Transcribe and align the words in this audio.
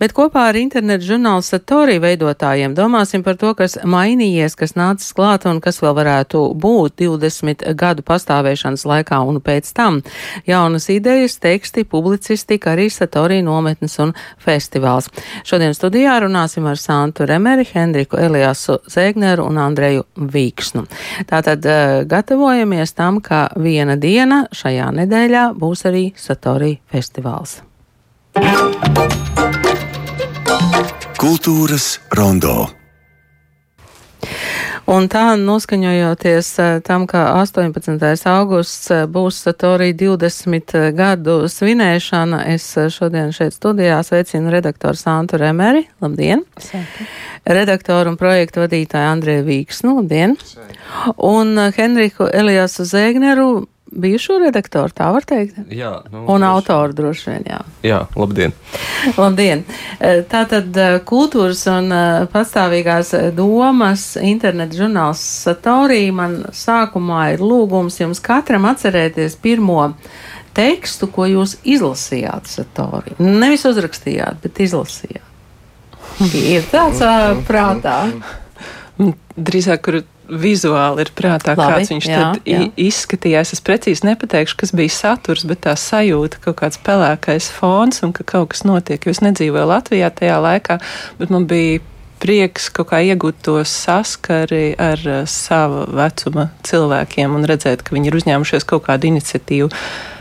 Bet 0.00 0.14
kopā 0.16 0.46
ar 0.48 0.56
internetu 0.56 1.04
žurnālu 1.10 1.44
Satori 1.44 1.98
veidotājiem 2.00 2.72
domāsim 2.72 3.20
par 3.20 3.36
to, 3.36 3.50
kas 3.52 3.74
mainījies, 3.84 4.54
kas 4.56 4.72
nācis 4.72 5.12
klāt 5.12 5.44
un 5.44 5.58
kas 5.60 5.82
vēl 5.82 5.92
varētu 5.98 6.40
būt 6.56 6.94
20 7.02 7.66
gadu 7.76 8.04
pastāvēšanas 8.08 8.86
laikā 8.88 9.18
un 9.28 9.42
pēc 9.44 9.68
tam. 9.76 10.00
Jaunas 10.48 10.88
idejas, 10.88 11.36
teksti, 11.44 11.84
publicistika, 11.84 12.72
arī 12.72 12.88
Satori 12.88 13.42
nometnes 13.44 13.98
un 14.00 14.14
festivāls. 14.40 15.10
Šodien 15.44 15.76
studijā 15.76 16.16
runāsim 16.24 16.64
ar 16.70 16.80
Santu 16.80 17.28
Remeri, 17.28 17.68
Hendriku 17.68 18.16
Eliasu 18.16 18.80
Zēgneru 18.88 19.50
un 19.52 19.60
Andreju 19.60 20.08
Vīksnu. 20.16 20.86
Tātad 21.28 21.68
uh, 21.68 22.00
gatavojamies 22.08 22.96
tam, 22.96 23.20
ka 23.20 23.50
viena 23.60 24.00
diena 24.00 24.46
šajā 24.48 24.88
nedēļā 25.02 25.50
būs 25.60 25.84
arī 25.92 26.06
Satori 26.16 26.78
festivāls. 26.88 27.60
Kultūras 31.20 31.98
rondo. 32.16 32.62
Un 34.88 35.04
tā 35.12 35.34
noskaņojoties 35.36 36.48
eh, 36.64 36.78
tam, 36.80 37.04
ka 37.10 37.26
18. 37.42 38.00
augusts 38.30 38.88
eh, 38.88 39.02
būs 39.04 39.42
Satorī 39.44 39.90
20 39.92 40.72
gadu 40.96 41.34
svinēšana, 41.52 42.40
es 42.54 42.64
eh, 42.80 42.88
šodien 42.88 43.34
šeit 43.36 43.52
studijā 43.52 43.98
sveicinu 44.00 44.48
redaktoru 44.54 44.96
Santu 44.96 45.36
Remeri. 45.42 45.84
Labdien! 46.00 46.46
Sveiki. 46.56 47.04
Redaktoru 47.44 48.14
un 48.14 48.16
projektu 48.16 48.64
vadītāju 48.64 49.12
Andriju 49.12 49.44
Vīksnu. 49.50 49.98
Labdien! 50.00 50.38
Sveiki. 50.40 50.80
Un 51.20 51.52
Henriku 51.76 52.32
Eliasu 52.32 52.88
Zēgneru 52.88 53.50
bijušo 53.90 54.38
redaktoru, 54.38 54.92
tā 54.94 55.08
var 55.14 55.24
teikt? 55.26 55.58
Jā, 55.74 55.92
nu, 56.12 56.22
un 56.30 56.44
autoru 56.46 56.94
droši 56.96 57.30
vien, 57.30 57.46
jā. 57.50 57.60
Jā, 57.86 58.00
labdien. 58.18 58.54
labdien. 59.18 59.64
E, 59.98 60.20
tātad 60.30 60.76
e, 60.76 60.88
kultūras 61.06 61.64
un 61.72 61.90
e, 61.94 62.02
pastāvīgās 62.32 63.12
domas 63.36 64.12
internet 64.22 64.76
žurnāls 64.76 65.22
Satorī 65.44 66.04
man 66.14 66.40
sākumā 66.54 67.32
ir 67.34 67.44
lūgums 67.44 67.98
jums 68.00 68.22
katram 68.22 68.68
atcerēties 68.70 69.38
pirmo 69.42 69.90
tekstu, 70.56 71.08
ko 71.10 71.26
jūs 71.30 71.58
izlasījāt 71.64 72.50
Satorī. 72.50 73.16
Nevis 73.18 73.66
uzrakstījāt, 73.70 74.42
bet 74.44 74.62
izlasījāt. 74.66 75.26
Ir 76.54 76.66
tāds 76.70 77.00
prātā. 77.48 78.02
Drīzāk, 79.40 79.80
kur 79.80 80.02
vizuāli 80.30 81.04
ir 81.04 81.12
prātā, 81.16 81.54
Labi, 81.58 81.74
kāds 81.74 81.92
viņš 81.92 82.08
jā, 82.08 82.20
tad 82.20 82.48
jā. 82.48 82.62
izskatījās. 82.88 83.54
Es 83.56 83.62
precīzi 83.64 84.06
nepateikšu, 84.08 84.56
kas 84.62 84.74
bija 84.76 84.94
saturs, 84.94 85.44
bet 85.48 85.64
tā 85.66 85.74
sajūta, 85.78 86.40
kaut 86.46 86.60
kāds 86.62 86.80
pelēkais 86.86 87.50
fons 87.54 88.04
un 88.06 88.14
ka 88.16 88.26
kaut 88.26 88.52
kas 88.54 88.64
notiek. 88.68 89.02
Jo 89.04 89.14
es 89.14 89.22
nedzīvoju 89.24 89.70
Latvijā 89.70 90.10
tajā 90.14 90.38
laikā, 90.42 90.80
bet 91.20 91.34
man 91.34 91.48
bija 91.50 91.82
prieks 92.20 92.68
kaut 92.74 92.90
kā 92.92 93.00
iegūt 93.08 93.40
to 93.46 93.56
saskari 93.64 94.74
ar 94.80 95.00
uh, 95.08 95.20
sava 95.30 95.86
vecuma 96.02 96.50
cilvēkiem 96.68 97.36
un 97.36 97.46
redzēt, 97.48 97.84
ka 97.84 97.96
viņi 97.96 98.10
ir 98.10 98.18
uzņēmušies 98.20 98.68
kaut 98.68 98.84
kādu 98.88 99.08
iniciatīvu. 99.10 99.70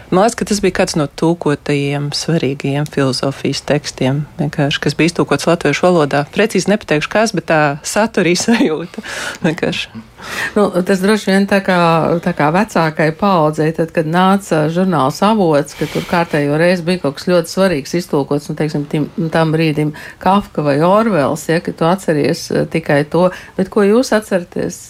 Man 0.09 0.23
liekas, 0.23 0.35
ka 0.39 0.45
tas 0.49 0.57
bija 0.63 0.73
kāds 0.79 0.95
no 0.97 1.05
tūkotajiem 1.05 2.07
svarīgajiem 2.17 2.87
filozofijas 2.89 3.59
tekstiem, 3.69 4.23
kas 4.57 4.95
bija 4.97 5.11
iztūkots 5.11 5.45
latviešu 5.45 5.85
valodā. 5.85 6.23
Precīzi 6.33 6.71
nepateikšu, 6.71 7.11
kas, 7.13 7.33
bet 7.37 7.45
tā 7.51 7.59
satura 7.85 8.33
izsajūta. 8.33 9.05
Nu, 10.51 10.65
tas 10.83 10.99
droši 10.99 11.29
vien 11.29 11.45
tā 11.47 11.61
kā, 11.63 11.77
tā 12.19 12.33
kā 12.35 12.49
vecākai 12.51 13.05
paudzei, 13.15 13.69
tad, 13.77 13.93
kad 13.95 14.09
nāca 14.09 14.65
žurnāls 14.73 15.21
avots, 15.23 15.77
ka 15.79 15.87
tur 15.87 16.03
kārtējo 16.09 16.57
reizi 16.59 16.83
bija 16.89 17.05
kaut 17.05 17.15
kas 17.15 17.29
ļoti 17.29 17.53
svarīgs 17.53 17.95
iztulkots, 18.01 18.49
nu, 18.51 18.57
teiksim, 18.59 18.83
tim, 18.91 19.07
tam 19.31 19.53
brīdim 19.55 19.93
Kafka 20.19 20.65
vai 20.65 20.75
Orvels, 20.83 21.47
ja, 21.47 21.61
ka 21.63 21.71
tu 21.71 21.87
atceries 21.87 22.49
eh, 22.51 22.67
tikai 22.67 23.05
to, 23.07 23.29
bet 23.55 23.71
ko 23.71 23.87
jūs 23.87 24.11
atceraties? 24.17 24.81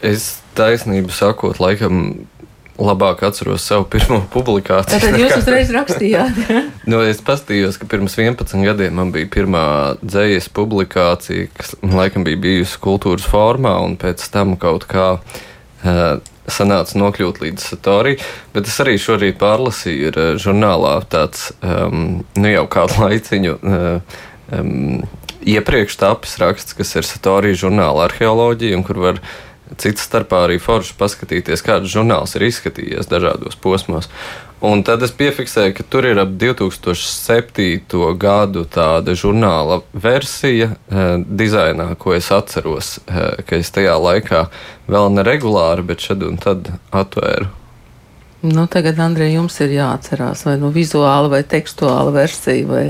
Es 0.00 0.38
taisnību 0.56 1.12
sakot, 1.12 1.60
laikam 1.60 2.00
labāk 2.78 3.24
atceros 3.26 3.64
savu 3.66 3.86
pirmo 3.90 4.20
publikāciju. 4.34 5.00
Tad 5.02 5.18
jūs 5.18 5.36
uzreiz 5.40 5.72
rakstījāt. 5.74 6.40
nu, 6.90 7.02
es 7.06 7.20
paskatījos, 7.24 7.78
ka 7.80 7.88
pirms 7.90 8.16
11 8.18 8.64
gadiem 8.68 8.98
man 9.00 9.12
bija 9.14 9.30
pirmā 9.38 9.66
dzējas 10.02 10.50
publikācija, 10.54 11.50
kas 11.58 11.74
laikam 11.82 12.26
bija 12.26 12.40
bijusi 12.48 12.80
kultūras 12.82 13.26
formā, 13.28 13.76
un 13.84 13.98
pēc 14.00 14.24
tam 14.34 14.56
kaut 14.60 14.88
kā. 14.90 15.12
Uh, 15.78 16.18
sanāca 16.48 16.96
nokļūt 16.96 17.42
līdz 17.42 17.64
Satorī, 17.74 18.14
bet 18.54 18.66
es 18.70 18.78
arī 18.80 18.94
šorīt 18.98 19.36
pārlasīju, 19.38 20.08
ir 20.08 20.16
uh, 20.18 20.30
žurnālā 20.40 20.94
tāds 21.12 21.50
um, 21.60 22.24
nu 22.40 22.50
jau 22.50 22.64
kādu 22.72 22.96
laiciņu 23.04 23.52
uh, 23.58 24.16
um, 24.56 25.04
iepriekš 25.44 25.98
tapis 26.00 26.38
raksts, 26.40 26.74
kas 26.74 26.96
ir 26.96 27.06
Satorī 27.06 27.52
žurnāla 27.52 28.08
arheoloģija, 28.08 28.80
un 28.80 28.86
kur 28.88 29.02
var 29.04 29.20
uh, 29.20 29.36
Cits 29.76 30.06
starpā 30.08 30.46
arī 30.46 30.56
forši 30.62 30.94
paskatīties, 30.98 31.64
kāds 31.66 31.90
žurnāls 31.92 32.32
ir 32.38 32.46
izskatījies 32.48 33.10
dažādos 33.10 33.58
posmos. 33.60 34.08
Un 34.64 34.80
tad 34.82 35.04
es 35.06 35.12
piefiksēju, 35.14 35.74
ka 35.76 35.84
tur 35.86 36.08
ir 36.08 36.18
ap 36.18 36.32
2007. 36.40 38.00
gadu 38.18 38.64
tāda 38.66 39.14
žurnāla 39.14 39.82
versija 39.92 40.72
eh, 40.72 41.22
dizainā, 41.22 41.92
ko 42.00 42.16
es 42.16 42.32
atceros, 42.34 42.98
eh, 43.06 43.38
ka 43.46 43.60
es 43.60 43.70
tajā 43.70 43.94
laikā 43.94 44.48
vēl 44.90 45.14
neregulāri, 45.14 45.86
bet 45.86 46.02
šad 46.02 46.26
un 46.26 46.42
tad 46.42 46.72
atvēru. 46.90 47.52
Nu, 48.42 48.66
tagad, 48.70 48.98
Andrej, 49.02 49.32
jums 49.34 49.56
ir 49.62 49.72
jāatcerās, 49.74 50.44
vai 50.46 50.58
nu 50.58 50.70
vizuāla 50.74 51.30
vai 51.30 51.42
tekstuāla 51.42 52.12
versija, 52.14 52.66
vai 52.70 52.84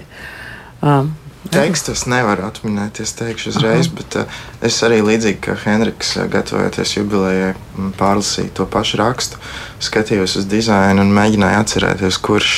um, 0.85 1.09
Tekstu 1.53 1.95
es 1.95 2.05
nevaru 2.11 2.45
atminēt, 2.49 3.01
es 3.05 3.15
teikšu 3.17 3.53
uzreiz, 3.53 3.89
Aha. 3.89 3.97
bet 3.99 4.17
uh, 4.21 4.41
es 4.69 4.77
arī 4.87 5.01
līdzīgi 5.05 5.41
kā 5.47 5.57
Henriks, 5.63 6.15
uh, 6.19 6.27
gatavojoties 6.31 6.97
jubilejai, 6.99 7.53
pārlasīju 8.01 8.53
to 8.59 8.67
pašu 8.69 9.01
rakstu, 9.01 9.41
skatījos 9.85 10.37
uz 10.41 10.49
dizainu 10.51 11.05
un 11.05 11.15
mēģināju 11.17 11.63
atcerēties, 11.63 12.21
kurš, 12.25 12.57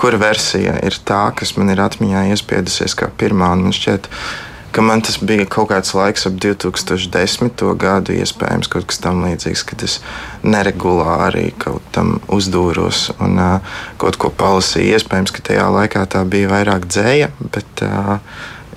kura 0.00 0.20
versija 0.22 0.78
ir 0.86 0.96
tā, 1.08 1.26
kas 1.36 1.56
man 1.58 1.74
ir 1.74 1.82
atmiņā 1.84 2.28
iespiedusies 2.32 2.96
kā 2.98 3.10
pirmā. 3.20 3.52
Man 3.58 3.76
šķiet, 3.76 4.08
ka 4.08 4.51
man 4.80 5.02
tas 5.04 5.18
bija 5.20 5.44
kaut 5.44 5.68
kāds 5.68 5.92
laiks 5.92 6.24
ap 6.28 6.38
2010. 6.40 7.60
gadu, 7.76 8.14
iespējams, 8.16 8.70
kaut 8.72 8.86
kas 8.88 9.02
tamlīdzīgs, 9.04 9.66
kad 9.68 9.84
es 9.84 9.98
neregulāri 10.46 11.50
kaut 11.60 11.84
tam 11.92 12.14
uzdūros 12.32 13.10
un 13.20 13.36
uh, 13.36 13.76
kaut 14.00 14.16
ko 14.16 14.32
palasīju. 14.32 14.96
Iespējams, 14.96 15.34
ka 15.36 15.44
tajā 15.50 15.68
laikā 15.76 16.06
tā 16.08 16.24
bija 16.24 16.54
vairāk 16.54 16.88
dzēja, 16.88 17.28
bet 17.52 17.84
uh, 17.84 18.16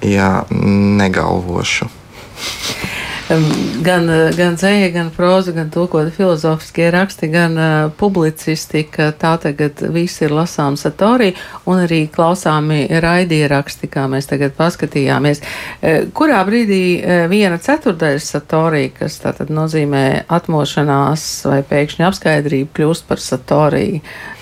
jā, 0.04 0.32
negalvošu 0.52 1.88
gan, 3.28 4.10
gan 4.38 4.58
dzēja, 4.58 4.90
gan 4.94 5.10
proza, 5.14 5.54
gan 5.56 5.70
tulkota 5.74 6.12
filozofiskie 6.14 6.90
raksti, 6.94 7.30
gan 7.34 7.58
uh, 7.58 7.74
publicistika. 7.98 9.10
Tā 9.18 9.36
tagad 9.42 9.82
viss 9.94 10.22
ir 10.22 10.34
lasāms 10.36 10.86
satorī 10.86 11.32
un 11.66 11.82
arī 11.84 12.04
klausāmi 12.14 12.86
raidieraksti, 13.02 13.90
kā 13.92 14.06
mēs 14.12 14.30
tagad 14.30 14.54
paskatījāmies. 14.58 15.42
Uh, 15.42 16.06
kurā 16.16 16.44
brīdī 16.48 16.82
uh, 17.00 17.26
viena 17.32 17.58
ceturdaļa 17.62 18.22
satorī, 18.22 18.88
kas 18.94 19.18
tātad 19.24 19.50
nozīmē 19.54 20.26
atmošanās 20.30 21.28
vai 21.50 21.62
pēkšņa 21.66 22.10
apskaidrība, 22.12 22.74
kļūst 22.78 23.08
par 23.10 23.24
satorī. 23.24 23.88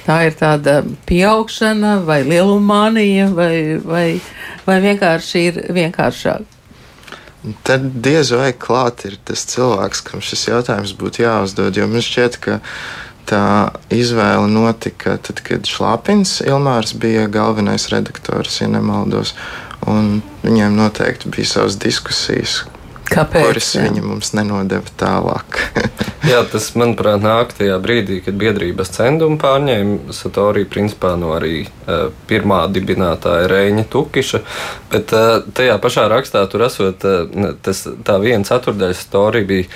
Tā 0.04 0.26
ir 0.28 0.36
tāda 0.36 0.82
pieaugšana 1.08 2.02
vai 2.04 2.26
lielumānija 2.28 3.30
vai, 3.32 3.54
vai, 3.80 4.08
vai 4.68 4.82
vienkārši 4.84 5.46
ir 5.48 5.62
vienkāršāk. 5.72 6.54
Tad 7.68 7.90
diez 8.06 8.32
vai 8.32 8.54
klāt 8.56 9.04
ir 9.08 9.18
tas 9.28 9.44
cilvēks, 9.52 10.04
kam 10.08 10.22
šis 10.24 10.48
jautājums 10.48 10.94
būtu 10.96 11.26
jāuzdod. 11.26 11.76
Jo 11.76 11.90
man 11.92 12.04
šķiet, 12.06 12.38
ka 12.40 12.60
tā 13.28 13.44
izvēle 13.92 14.48
notika 14.52 15.18
tad, 15.20 15.42
kad 15.44 15.68
Šlāpins 15.68 16.38
Ilmārs 16.46 16.96
bija 17.00 17.28
galvenais 17.32 17.90
redaktors, 17.92 18.62
ja 18.62 18.70
nemaldos. 18.72 19.36
Viņiem 19.84 20.78
noteikti 20.80 21.32
bija 21.36 21.50
savas 21.58 21.76
diskusijas, 21.84 22.62
Kāpēc? 23.14 23.46
Kuras 23.46 23.70
jā. 23.76 23.86
viņa 23.86 24.04
mums 24.06 24.34
nenodeva 24.38 24.94
tālāk. 25.00 25.60
jā, 26.32 26.42
tas, 26.50 26.70
manuprāt, 26.80 27.22
nāk 27.24 27.54
tajā 27.58 27.78
brīdī, 27.84 28.20
kad 28.26 28.38
biedrības 28.40 28.94
centumu 28.96 29.38
pārņēma 29.42 30.16
Satorija 30.16 30.70
principā 30.72 31.14
no 31.20 31.34
arī 31.38 31.64
uh, 31.66 32.08
pirmā 32.30 32.64
dibinātāja 32.74 33.50
Reņa 33.52 33.88
Tukiša, 33.94 34.44
bet 34.94 35.14
uh, 35.16 35.42
tajā 35.56 35.78
pašā 35.84 36.08
rakstā 36.12 36.46
tur 36.52 36.66
esot 36.70 37.06
uh, 37.08 37.52
tas, 37.66 37.86
tā 38.06 38.18
viena 38.24 38.48
ceturdaļa 38.50 38.98
Satorija 38.98 39.50
bija 39.54 39.70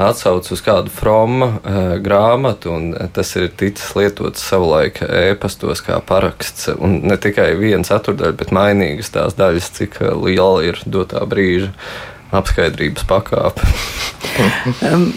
atsauc 0.00 0.46
uz 0.48 0.62
kādu 0.64 0.90
froma 0.92 1.50
uh, 1.52 1.80
grāmatu, 2.00 2.72
un 2.72 3.10
tas 3.14 3.34
ir 3.36 3.50
ticis 3.52 3.92
lietots 3.98 4.42
savulaik 4.50 5.02
ēpastos 5.04 5.84
kā 5.84 5.98
paraksts. 6.06 6.70
Un 6.78 7.02
ne 7.04 7.18
tikai 7.20 7.52
viena 7.60 7.84
ceturdaļa, 7.86 8.38
bet 8.40 8.54
mainīgas 8.56 9.12
tās 9.12 9.36
daļas, 9.38 9.74
cik 9.76 10.00
liela 10.24 10.64
ir 10.70 10.80
dotā 10.88 11.22
brīža 11.28 11.74
apskaidrības 12.36 13.06
pakāpe. 13.10 13.66
um, 14.90 15.08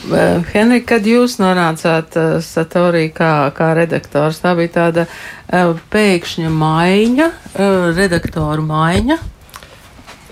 Henrika, 0.54 0.96
kad 0.96 1.08
jūs 1.08 1.38
norācāt 1.42 2.18
uh, 2.20 2.38
Satorī 2.44 3.08
kā, 3.16 3.52
kā 3.56 3.74
redaktors, 3.78 4.42
tā 4.44 4.56
bija 4.58 4.74
tāda 4.80 5.06
uh, 5.08 5.76
pēkšņa 5.94 6.50
maiņa, 6.54 7.30
uh, 7.30 7.92
redaktoru 7.98 8.66
maiņa. 8.68 9.20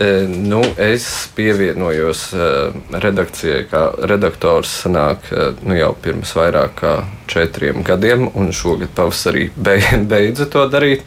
E, 0.01 0.27
nu, 0.27 0.61
es 0.81 1.05
pievienojos 1.35 2.21
uh, 2.33 2.73
redakcijai, 3.03 3.65
kā 3.69 3.83
redaktors 4.09 4.71
sanāk 4.85 5.27
uh, 5.29 5.51
nu, 5.61 5.75
jau 5.77 5.91
pirms 6.01 6.31
vairāk 6.33 6.73
kā 6.79 6.93
četriem 7.29 7.83
gadiem, 7.85 8.25
un 8.33 8.49
šogad 8.55 8.95
pavasarī 8.97 9.51
beidzu 10.11 10.49
to 10.49 10.65
darīt. 10.73 11.05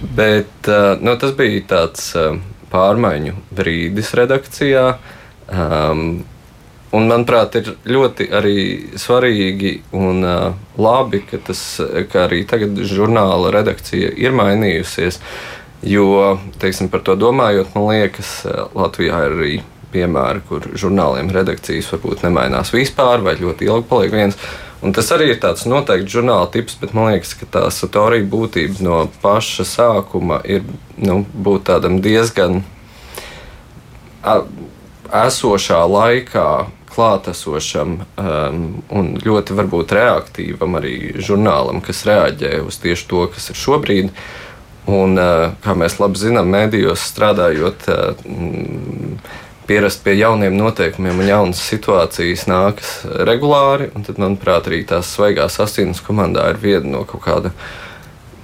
Bet 0.00 0.70
uh, 0.72 0.94
nu, 1.04 1.18
tas 1.20 1.34
bija 1.36 1.66
tāds 1.74 2.14
uh, 2.16 2.38
pārmaiņu 2.72 3.38
brīdis 3.56 4.14
redakcijā. 4.18 4.84
Um, 5.50 6.22
Un, 6.90 7.04
manuprāt, 7.06 7.54
ir 7.54 7.68
ļoti 7.86 8.24
arī 8.34 8.54
svarīgi 8.98 9.76
un 9.94 10.24
uh, 10.26 10.56
labi, 10.74 11.20
ka, 11.22 11.38
tas, 11.46 11.60
ka 12.10 12.24
arī 12.24 12.40
tagad 12.50 12.80
žurnāla 12.82 13.52
redakcija 13.54 14.10
ir 14.18 14.34
mainījusies. 14.34 15.20
Jo, 15.86 16.40
teiksim, 16.58 16.90
par 16.90 17.04
to 17.06 17.14
domājot, 17.14 17.70
man 17.76 17.86
liekas, 17.92 18.32
Latvijā 18.74 19.22
ir 19.28 19.36
arī 19.36 19.52
piemēri, 19.92 20.42
kur 20.48 20.66
žurnāliem 20.78 21.30
redakcijas 21.34 21.92
varbūt 21.94 22.24
nemainās 22.26 22.74
vispār 22.74 23.24
vai 23.26 23.36
ļoti 23.40 23.68
ilgi 23.68 23.88
paliek 23.90 24.14
viens. 24.14 24.40
Un 24.80 24.94
tas 24.96 25.10
arī 25.12 25.34
ir 25.34 25.40
tāds 25.42 25.66
noteikts 25.68 26.14
žurnāla 26.14 26.48
tips, 26.52 26.78
bet 26.80 26.94
man 26.96 27.10
liekas, 27.10 27.34
ka 27.36 27.48
tā 27.58 27.66
satorija 27.74 28.24
būtība 28.32 28.80
no 28.86 29.00
paša 29.20 29.66
sākuma 29.68 30.40
ir 30.48 30.64
nu, 30.96 31.20
būt 31.34 31.66
tādam 31.68 31.98
diezgan 32.00 32.62
esošā 34.24 35.80
laikā 35.84 36.48
klātesošam 36.90 38.00
um, 38.00 38.62
un 38.90 39.10
ļoti 39.22 39.56
varbūt 39.56 39.94
reaktīvam 39.96 40.78
arī 40.80 40.94
žurnālam, 41.22 41.80
kas 41.84 42.02
reaģē 42.08 42.60
uz 42.66 42.80
tieši 42.82 43.06
to, 43.10 43.26
kas 43.34 43.50
ir 43.52 43.60
šobrīd. 43.60 44.10
Un, 44.90 45.14
uh, 45.20 45.52
kā 45.62 45.76
mēs 45.78 46.00
labi 46.00 46.18
zinām, 46.18 46.50
mēdījos 46.50 47.04
strādājot, 47.12 47.86
uh, 47.92 48.24
pierast 49.70 50.02
pie 50.02 50.16
jauniem 50.18 50.56
noteikumiem 50.58 51.20
un 51.22 51.28
jaunas 51.28 51.60
situācijas 51.62 52.48
nākas 52.50 52.88
regulāri. 53.28 53.86
Tad, 54.02 54.16
manuprāt, 54.18 54.66
arī 54.66 54.80
tās 54.88 55.12
svaigās 55.14 55.60
asins 55.62 56.02
komandā 56.02 56.48
ir 56.50 56.58
viena 56.58 56.90
no 56.96 57.04
kaut 57.06 57.22
kāda, 57.22 57.52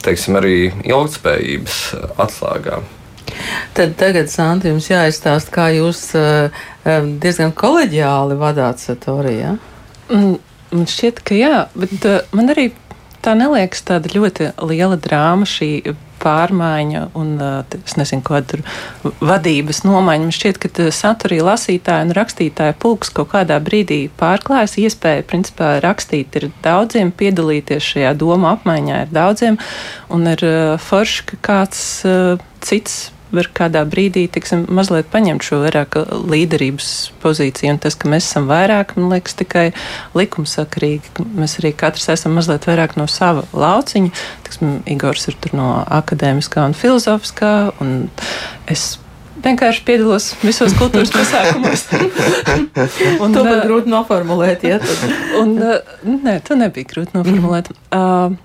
teiksim, 0.07 0.39
arī 0.39 0.71
ilgspējības 0.87 1.81
atslēgām. 2.23 2.87
Tad 3.75 3.97
tagad, 3.99 4.31
Santi, 4.31 4.71
jums 4.71 4.87
jāizstāsta, 4.87 5.51
kā 5.51 5.67
jūs 5.75 6.05
uh, 6.15 6.63
diezgan 7.25 7.51
koleģiāli 7.59 8.39
vadāt 8.39 8.85
Satoriju. 8.85 9.41
Ja? 9.41 9.57
Mm, 10.07 10.37
man 10.71 10.91
šķiet, 10.95 11.25
ka 11.27 11.35
jā, 11.35 11.65
bet 11.75 12.07
uh, 12.07 12.21
man 12.39 12.55
arī 12.55 12.71
tā 13.27 13.35
neliekas 13.35 13.83
tāda 13.89 14.15
ļoti 14.15 14.53
liela 14.63 14.95
drāma 15.03 15.49
šī 15.51 15.97
pārmaiņa 16.23 17.03
un 17.19 17.35
es 17.77 17.97
nezinu, 17.99 18.25
kāda 18.27 18.59
ir 18.59 18.65
vadības 19.21 19.83
nomaiņa. 19.87 20.27
Man 20.27 20.35
šķiet, 20.35 20.61
ka 20.63 20.89
saturī 20.95 21.41
lasītāja 21.45 22.07
un 22.07 22.15
rakstītāja 22.17 22.77
pulks 22.83 23.13
kaut 23.15 23.33
kādā 23.35 23.59
brīdī 23.63 24.07
pārklājas. 24.21 24.79
Iespēja, 24.83 25.27
principā, 25.29 25.77
rakstīt 25.85 26.39
ir 26.41 26.51
daudziem, 26.65 27.13
piedalīties 27.17 27.93
šajā 27.95 28.15
domu 28.19 28.51
apmaiņā 28.53 29.03
ir 29.07 29.13
daudziem, 29.15 29.61
un 30.13 30.33
ir 30.33 30.47
forši, 30.87 31.29
ka 31.33 31.43
kāds 31.51 31.85
cits 32.67 32.99
var 33.35 33.49
kādā 33.57 33.83
brīdī 33.89 34.27
tiksim, 34.33 34.65
mazliet 34.73 35.09
paņemt 35.13 35.45
šo 35.47 35.61
vairāk 35.65 35.99
līderības 36.31 36.91
pozīciju. 37.23 37.75
Un 37.75 37.81
tas, 37.83 37.97
ka 37.99 38.11
mēs 38.11 38.29
esam 38.29 38.47
vairāk, 38.51 38.95
man 38.99 39.11
liekas, 39.15 39.37
tikai 39.39 39.67
likumsakrīgi. 40.17 41.27
Mēs 41.39 41.59
arī 41.61 41.73
katrs 41.77 42.09
esam 42.15 42.37
mazliet 42.39 42.69
vairāk 42.69 42.97
no 43.01 43.09
sava 43.11 43.47
lauciņa. 43.57 44.13
Tiksim, 44.47 44.79
Igors 44.93 45.27
ir 45.31 45.39
no 45.57 45.73
akadēmiskā 45.99 46.69
un 46.69 46.77
filozofiskā, 46.79 47.53
un 47.83 48.09
es 48.71 48.95
vienkārši 49.47 49.85
piedalos 49.87 50.31
visos 50.43 50.75
kultūras 50.79 51.13
pasākumos. 51.15 51.87
un, 53.23 53.35
to 53.35 53.45
bija 53.47 53.63
grūti 53.67 53.93
noformulēt. 53.93 54.67
Ja, 54.67 54.81
un, 55.41 55.57
nē, 56.23 56.41
to 56.47 56.59
nebija 56.59 56.95
grūti 56.95 57.19
noformulēt. 57.19 57.73
Uh, 57.91 58.37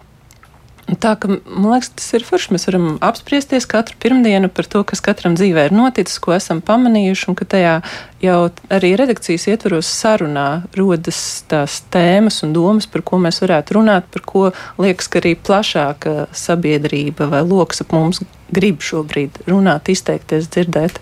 Tā 1.00 1.14
ka 1.16 1.30
man 1.30 1.70
liekas, 1.72 1.92
tas 1.96 2.08
ir 2.18 2.26
forši. 2.28 2.52
Mēs 2.52 2.68
varam 2.68 2.88
apspriesties 3.06 3.68
katru 3.70 3.96
pirmdienu 4.02 4.50
par 4.52 4.68
to, 4.68 4.82
kas 4.88 5.00
katram 5.04 5.38
dzīvē 5.40 5.70
ir 5.70 5.76
noticis, 5.76 6.20
ko 6.20 6.34
esam 6.36 6.60
pamanījuši, 6.68 7.28
un 7.32 7.38
ka 7.40 7.48
tajā 7.54 7.76
jau 8.24 8.40
arī 8.74 8.92
redakcijas 9.00 9.48
ietvaros 9.54 9.88
sarunā 9.88 10.66
rodas 10.76 11.22
tās 11.52 11.80
tēmas 11.94 12.42
un 12.44 12.52
domas, 12.58 12.90
par 12.92 13.06
ko 13.08 13.22
mēs 13.24 13.40
varētu 13.44 13.80
runāt, 13.80 14.10
par 14.12 14.26
ko 14.28 14.44
liekas, 14.82 15.08
ka 15.08 15.22
arī 15.24 15.38
plašāka 15.40 16.28
sabiedrība 16.36 17.30
vai 17.32 17.46
lokus 17.48 17.86
ap 17.86 17.96
mums 17.96 18.20
grib 18.52 18.84
šobrīd 18.84 19.46
runāt, 19.48 19.94
izteikties, 19.94 20.52
dzirdēt. 20.52 21.00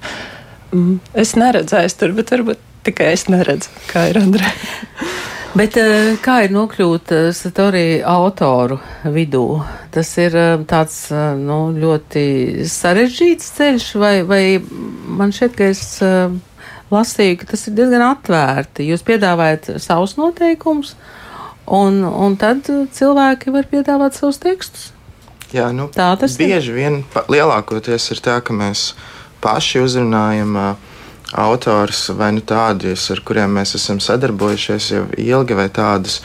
Mm, 0.69 0.99
es 1.17 1.33
neredzu 1.39 1.81
aiztur, 1.81 2.13
bet 2.13 2.29
varbūt 2.35 2.61
tikai 2.85 3.09
es 3.15 3.25
neredzu, 3.31 3.73
kā 3.89 4.05
ir 4.13 4.21
Andrē. 4.21 4.53
Bet 5.57 5.73
eh, 5.81 6.13
kā 6.21 6.43
ir 6.45 6.51
nokļūt 6.53 7.11
eh, 7.15 7.27
Satorī 7.33 7.85
autoru 8.05 8.77
vidū? 9.09 9.57
Tas 9.89 10.11
ir 10.21 10.35
eh, 10.37 10.51
tāds 10.69 10.97
nu, 11.39 11.71
ļoti 11.73 12.67
sarežģīts 12.69 13.47
ceļš, 13.57 13.87
vai, 13.97 14.13
vai 14.29 14.43
man 14.61 15.33
šķiet, 15.33 15.55
ka 15.57 15.69
es 15.73 15.81
lasīju, 16.93 17.39
ka 17.41 17.49
tas 17.49 17.65
ir 17.65 17.75
diezgan 17.79 18.05
atvērti. 18.11 18.85
Jūs 18.91 19.05
piedāvājat 19.07 19.71
savus 19.81 20.13
noteikumus, 20.21 20.93
un, 21.65 22.03
un 22.05 22.37
tad 22.37 22.69
cilvēki 22.69 23.55
var 23.55 23.65
piedāvāt 23.73 24.21
savus 24.21 24.37
tekstus. 24.43 24.91
Jā, 25.49 25.71
nu, 25.73 25.87
tā 25.89 26.11
tas 26.21 26.37
bieži 26.37 26.75
ir. 26.75 26.77
vien 26.77 27.01
lielākoties 27.25 28.11
ir 28.13 28.21
tā, 28.21 28.37
ka 28.45 28.53
mēs 28.53 28.91
paši 29.41 29.81
uzrunājam 29.81 30.53
uh, 30.61 30.88
autors 31.31 32.09
vai 32.09 32.31
nu 32.33 32.41
tādus, 32.41 33.09
ar 33.13 33.21
kuriem 33.25 33.59
mēs 33.59 33.75
esam 33.77 33.99
sadarbojušies 34.01 34.91
jau 34.95 35.03
ilgi, 35.17 35.57
vai 35.57 35.67
tādus, 35.73 36.19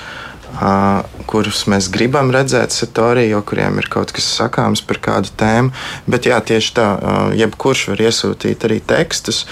uh, 0.56 1.02
kurus 1.28 1.64
mēs 1.70 1.90
gribam 1.92 2.32
redzēt 2.32 2.72
Satoriju, 2.72 3.36
jo 3.36 3.42
kuriem 3.44 3.78
ir 3.82 3.88
kaut 3.92 4.14
kas 4.16 4.28
sakāms 4.38 4.84
par 4.86 5.00
kādu 5.04 5.32
tēmu. 5.36 5.74
Bet 6.08 6.28
jā, 6.30 6.40
tieši 6.40 6.76
tā, 6.76 6.86
uh, 6.96 7.34
jebkurš 7.36 7.88
var 7.92 8.04
iesūtīt 8.06 8.64
arī 8.68 8.80
tekstus, 8.80 9.44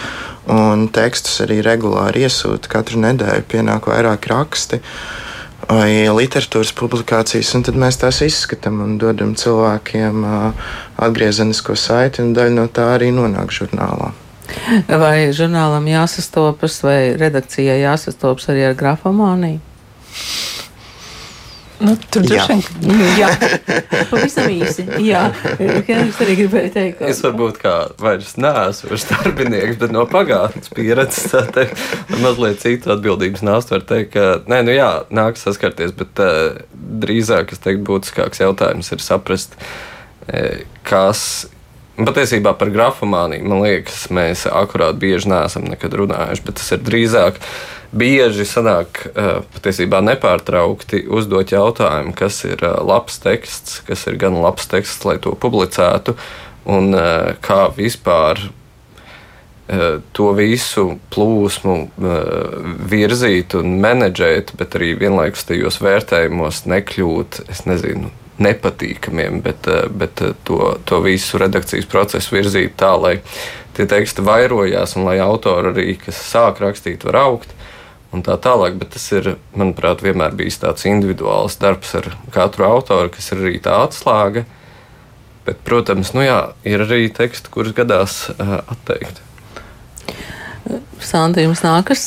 un 0.49 0.89
tekstus 0.93 1.43
arī 1.45 1.61
regulāri 1.65 2.25
iesūta. 2.27 2.73
Katru 2.73 3.03
nedēļu 3.05 3.45
pienāk 3.49 3.91
vairāk 3.93 4.31
raksti. 4.33 4.81
Vai 5.73 6.09
literatūras 6.11 6.73
publikācijas, 6.77 7.53
un 7.55 7.63
tad 7.65 7.77
mēs 7.79 8.01
tās 8.01 8.19
izskatām 8.25 8.81
un 8.83 8.97
dodam 9.01 9.37
cilvēkiem 9.39 10.27
uh, 10.27 10.73
atgriezenisko 11.07 11.79
saiti, 11.79 12.25
un 12.25 12.35
daļa 12.37 12.57
no 12.57 12.67
tā 12.67 12.91
arī 12.97 13.13
nonāk 13.15 13.55
žurnālā. 13.55 14.11
Vai 15.03 15.33
žurnālam 15.37 15.87
jāsastopas, 15.91 16.81
vai 16.87 17.15
redakcijai 17.21 17.83
jāsastopas 17.83 18.51
arī 18.53 18.69
ar 18.71 18.79
grafomāniju? 18.79 19.61
Nu, 21.83 21.97
tur 22.11 22.23
droši 22.23 22.55
vien 22.55 23.01
jā, 23.23 23.29
pavisam 24.11 24.51
īsi. 24.53 24.85
Jā, 25.03 25.25
es 25.59 26.21
arī 26.23 26.37
gribēju 26.39 26.71
teikt, 26.77 27.01
ka. 27.01 27.09
Es 27.11 27.23
varbūt 27.25 27.59
kā 27.63 27.73
vairs 27.99 28.37
neesmu 28.39 28.93
vairs 28.93 29.07
darbinieks, 29.11 29.81
bet 29.81 29.95
no 29.95 30.05
pagātnes 30.11 30.71
pieredzes 30.77 31.33
tā 31.33 31.43
teikt, 31.57 31.83
mazliet 32.23 32.63
citu 32.63 32.93
atbildības 32.95 33.43
nāstu 33.47 33.75
var 33.75 33.87
teikt, 33.89 34.13
ka, 34.15 34.29
nē, 34.51 34.61
nu 34.69 34.77
jā, 34.77 34.93
nāks 35.11 35.43
saskarties, 35.49 35.95
bet 35.99 36.23
uh, 36.23 36.61
drīzāk, 37.03 37.51
es 37.57 37.65
teiktu, 37.65 37.83
būtiskāks 37.91 38.45
jautājums 38.45 38.95
ir 38.95 39.03
saprast, 39.03 39.59
uh, 39.59 40.63
kas 40.87 41.25
Patiesībā 42.03 42.55
par 42.59 42.71
grafomāniju, 42.73 43.45
man 43.47 43.63
liekas, 43.65 44.07
mēs 44.15 44.47
akurāt 44.51 44.99
bieži 45.03 45.31
neesam 45.31 45.67
nekad 45.71 45.95
runājuši, 46.01 46.45
bet 46.47 46.59
tas 46.59 46.73
ir 46.75 46.81
drīzāk 46.87 47.39
bieži 47.93 48.47
sanāk 48.49 49.05
patiesībā 49.53 50.01
nepārtraukti 50.05 51.05
uzdot 51.13 51.53
jautājumu, 51.53 52.15
kas 52.17 52.41
ir 52.49 52.65
labs 52.65 53.21
teksts, 53.23 53.83
kas 53.87 54.07
ir 54.09 54.17
gan 54.23 54.39
labs 54.41 54.67
teksts, 54.73 55.05
lai 55.09 55.19
to 55.23 55.35
publicētu, 55.37 56.17
un 56.73 56.97
kā 57.45 57.61
vispār 57.77 58.41
to 60.13 60.33
visu 60.37 60.87
plūsmu 61.13 61.77
virzīt 62.91 63.55
un 63.61 63.77
menedžēt, 63.85 64.57
bet 64.59 64.75
arī 64.77 64.93
vienlaikus 65.01 65.47
tajos 65.49 65.79
vērtējumos 65.85 66.65
nekļūt, 66.73 67.45
es 67.53 67.65
nezinu, 67.69 68.11
nepatīkamiem, 68.43 69.41
bet, 69.45 69.67
eh, 69.71 69.89
bet 69.89 70.23
eh, 70.23 70.35
to, 70.47 70.77
to 70.89 71.01
visu 71.05 71.41
redakcijas 71.41 71.89
procesu 71.91 72.37
virzīt 72.37 72.77
tā, 72.81 72.93
lai 73.01 73.19
tie 73.77 73.87
teksti 73.89 74.25
vairojās 74.27 74.97
un 74.99 75.07
lai 75.09 75.19
autori 75.23 75.73
arī, 75.73 75.97
kas 76.01 76.21
sāk 76.29 76.63
rakstīt, 76.63 77.07
var 77.09 77.21
augt. 77.25 77.55
Un 78.13 78.21
tā 78.21 78.35
tālāk, 78.37 78.77
bet 78.77 78.93
tas 78.93 79.05
ir, 79.17 79.37
manuprāt, 79.57 80.03
vienmēr 80.05 80.35
bijis 80.37 80.61
tāds 80.61 80.85
individuāls 80.85 81.57
darbs 81.57 81.95
ar 81.97 82.11
katru 82.35 82.67
autoru, 82.69 83.09
kas 83.15 83.33
ir 83.33 83.41
arī 83.41 83.55
tā 83.65 83.79
atslēga. 83.87 84.45
Bet, 85.47 85.63
protams, 85.65 86.13
nu 86.13 86.27
jā, 86.27 86.41
ir 86.69 86.85
arī 86.85 87.07
teksti, 87.11 87.51
kurus 87.51 87.73
gadās 87.75 88.27
uh, 88.35 88.61
atteikt. 88.71 89.23
Santa, 91.03 91.41
jums 91.43 91.65
nākas 91.65 92.05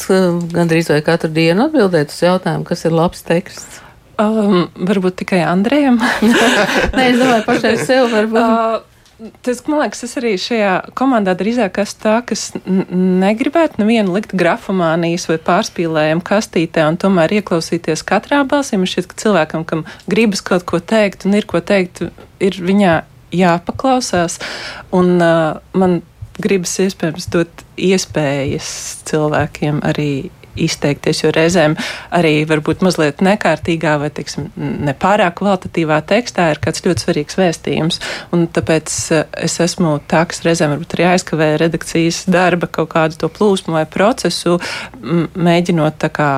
gandrīz 0.54 0.94
vai 0.94 1.02
katru 1.04 1.34
dienu 1.34 1.66
atbildēt 1.66 2.14
uz 2.14 2.22
jautājumu, 2.22 2.70
kas 2.70 2.86
ir 2.86 2.96
labs 2.96 3.26
teksts? 3.26 3.82
Um, 4.22 4.68
varbūt 4.88 5.22
tikai 5.24 5.42
Andrejam. 5.44 6.00
Nē, 6.98 7.08
es 7.12 7.18
domāju, 7.20 7.46
pašai 7.48 7.78
sev 7.82 8.12
varbūt. 8.14 8.42
Uh, 8.42 8.84
Tas, 9.16 9.62
man 9.64 9.80
liekas, 9.80 10.02
es 10.04 10.18
arī 10.20 10.34
šajā 10.36 10.72
komandā 11.00 11.32
drīzāk 11.40 11.78
esmu 11.80 12.02
tā, 12.04 12.16
kas 12.28 12.50
negribētu 12.68 13.80
nevienu 13.80 14.12
likt 14.12 14.34
grafomānijas 14.36 15.30
vai 15.30 15.38
pārspīlējumu 15.40 16.24
kastītē 16.28 16.84
un 16.90 17.00
tomēr 17.00 17.38
ieklausīties 17.38 18.04
katrā 18.08 18.42
balsī. 18.44 18.76
Man 18.76 18.92
šķiet, 18.92 19.08
ka 19.08 19.20
cilvēkam, 19.24 19.64
kam 19.70 19.86
gribas 20.12 20.44
kaut 20.44 20.68
ko 20.68 20.82
teikt 20.84 21.24
un 21.30 21.40
ir 21.40 21.48
ko 21.48 21.64
teikt, 21.64 22.04
ir 22.44 22.60
viņā 22.60 22.98
jāpaklausās. 23.40 24.36
Un 24.92 25.16
uh, 25.24 25.64
man 25.72 26.02
gribas 26.36 26.76
iespējams 26.84 27.32
dot 27.32 27.64
iespējas 27.80 28.68
cilvēkiem 29.08 29.80
arī 29.88 30.10
izteikties, 30.56 31.24
jo 31.24 31.32
reizēm 31.36 31.76
arī 32.16 32.34
varbūt 32.50 32.84
mazliet 32.86 33.24
nekārtīgā 33.26 33.96
vai 34.02 34.12
teiksim, 34.16 34.50
nepārāk 34.56 35.38
kvalitatīvā 35.40 36.02
tekstā 36.10 36.50
ir 36.54 36.62
kāds 36.64 36.84
ļoti 36.86 37.06
svarīgs 37.06 37.40
vēstījums. 37.40 38.02
Un 38.36 38.48
tāpēc 38.56 38.98
eh, 39.16 39.26
es 39.48 39.60
esmu 39.64 39.98
tā, 40.10 40.26
kas 40.30 40.44
reizēm 40.46 40.76
varbūt 40.76 40.98
arī 40.98 41.10
aizkavē 41.14 41.54
redakcijas 41.62 42.26
darba 42.32 42.70
kaut 42.72 42.92
kādu 42.96 43.20
to 43.22 43.32
plūsmu 43.32 43.76
vai 43.78 43.86
procesu, 43.90 44.60
mēģinot 45.02 46.00
tā 46.02 46.12
kā 46.14 46.30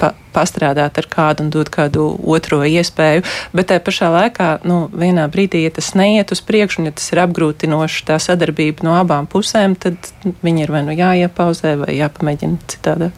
pa, 0.00 0.14
pastrādāt 0.36 1.00
ar 1.00 1.08
kādu 1.10 1.46
un 1.46 1.50
dot 1.54 1.70
kādu 1.72 2.06
otro 2.36 2.60
iespēju. 2.66 3.24
Bet 3.56 3.70
tajā 3.70 3.82
pašā 3.86 4.10
laikā, 4.12 4.50
nu, 4.68 4.82
vienā 4.92 5.26
brīdī, 5.32 5.64
ja 5.64 5.72
tas 5.78 5.92
neiet 5.98 6.34
uz 6.34 6.42
priekšu, 6.46 6.82
un 6.82 6.90
ja 6.90 6.96
tas 6.96 7.08
ir 7.14 7.22
apgrūtinoši 7.24 8.06
tā 8.10 8.18
sadarbība 8.22 8.86
no 8.86 8.96
abām 9.00 9.28
pusēm, 9.30 9.78
tad 9.80 10.12
viņi 10.44 10.66
ir 10.66 10.74
vai 10.74 10.84
nu 10.86 10.96
jāiepauzē, 10.96 11.76
vai 11.84 11.96
jāpamēģina 11.96 12.72
citādi. 12.72 13.12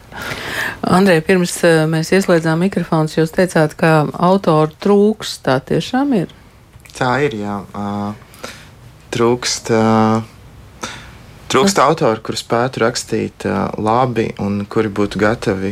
Andrej, 0.85 1.21
pirms 1.27 1.57
eh, 1.67 1.83
mēs 1.91 2.13
ieslēdzām 2.15 2.61
mikrofonus, 2.63 3.17
jūs 3.17 3.33
teicāt, 3.35 3.75
ka 3.79 4.07
autoru 4.15 4.71
trūks. 4.79 5.39
Tā 5.43 5.59
tiešām 5.59 6.13
ir. 6.21 6.31
Tā 6.95 7.11
ir, 7.25 7.35
jā. 7.41 7.61
Uh, 7.75 8.45
trūkst. 9.13 9.73
Uh, 9.75 10.35
Trūkst 11.49 11.79
autori, 11.81 12.21
kurus 12.21 12.43
spētu 12.43 12.83
rakstīt 12.83 13.47
uh, 13.49 13.71
labi 13.81 14.27
un 14.37 14.59
kuri 14.69 14.91
būtu 14.93 15.17
gatavi 15.17 15.71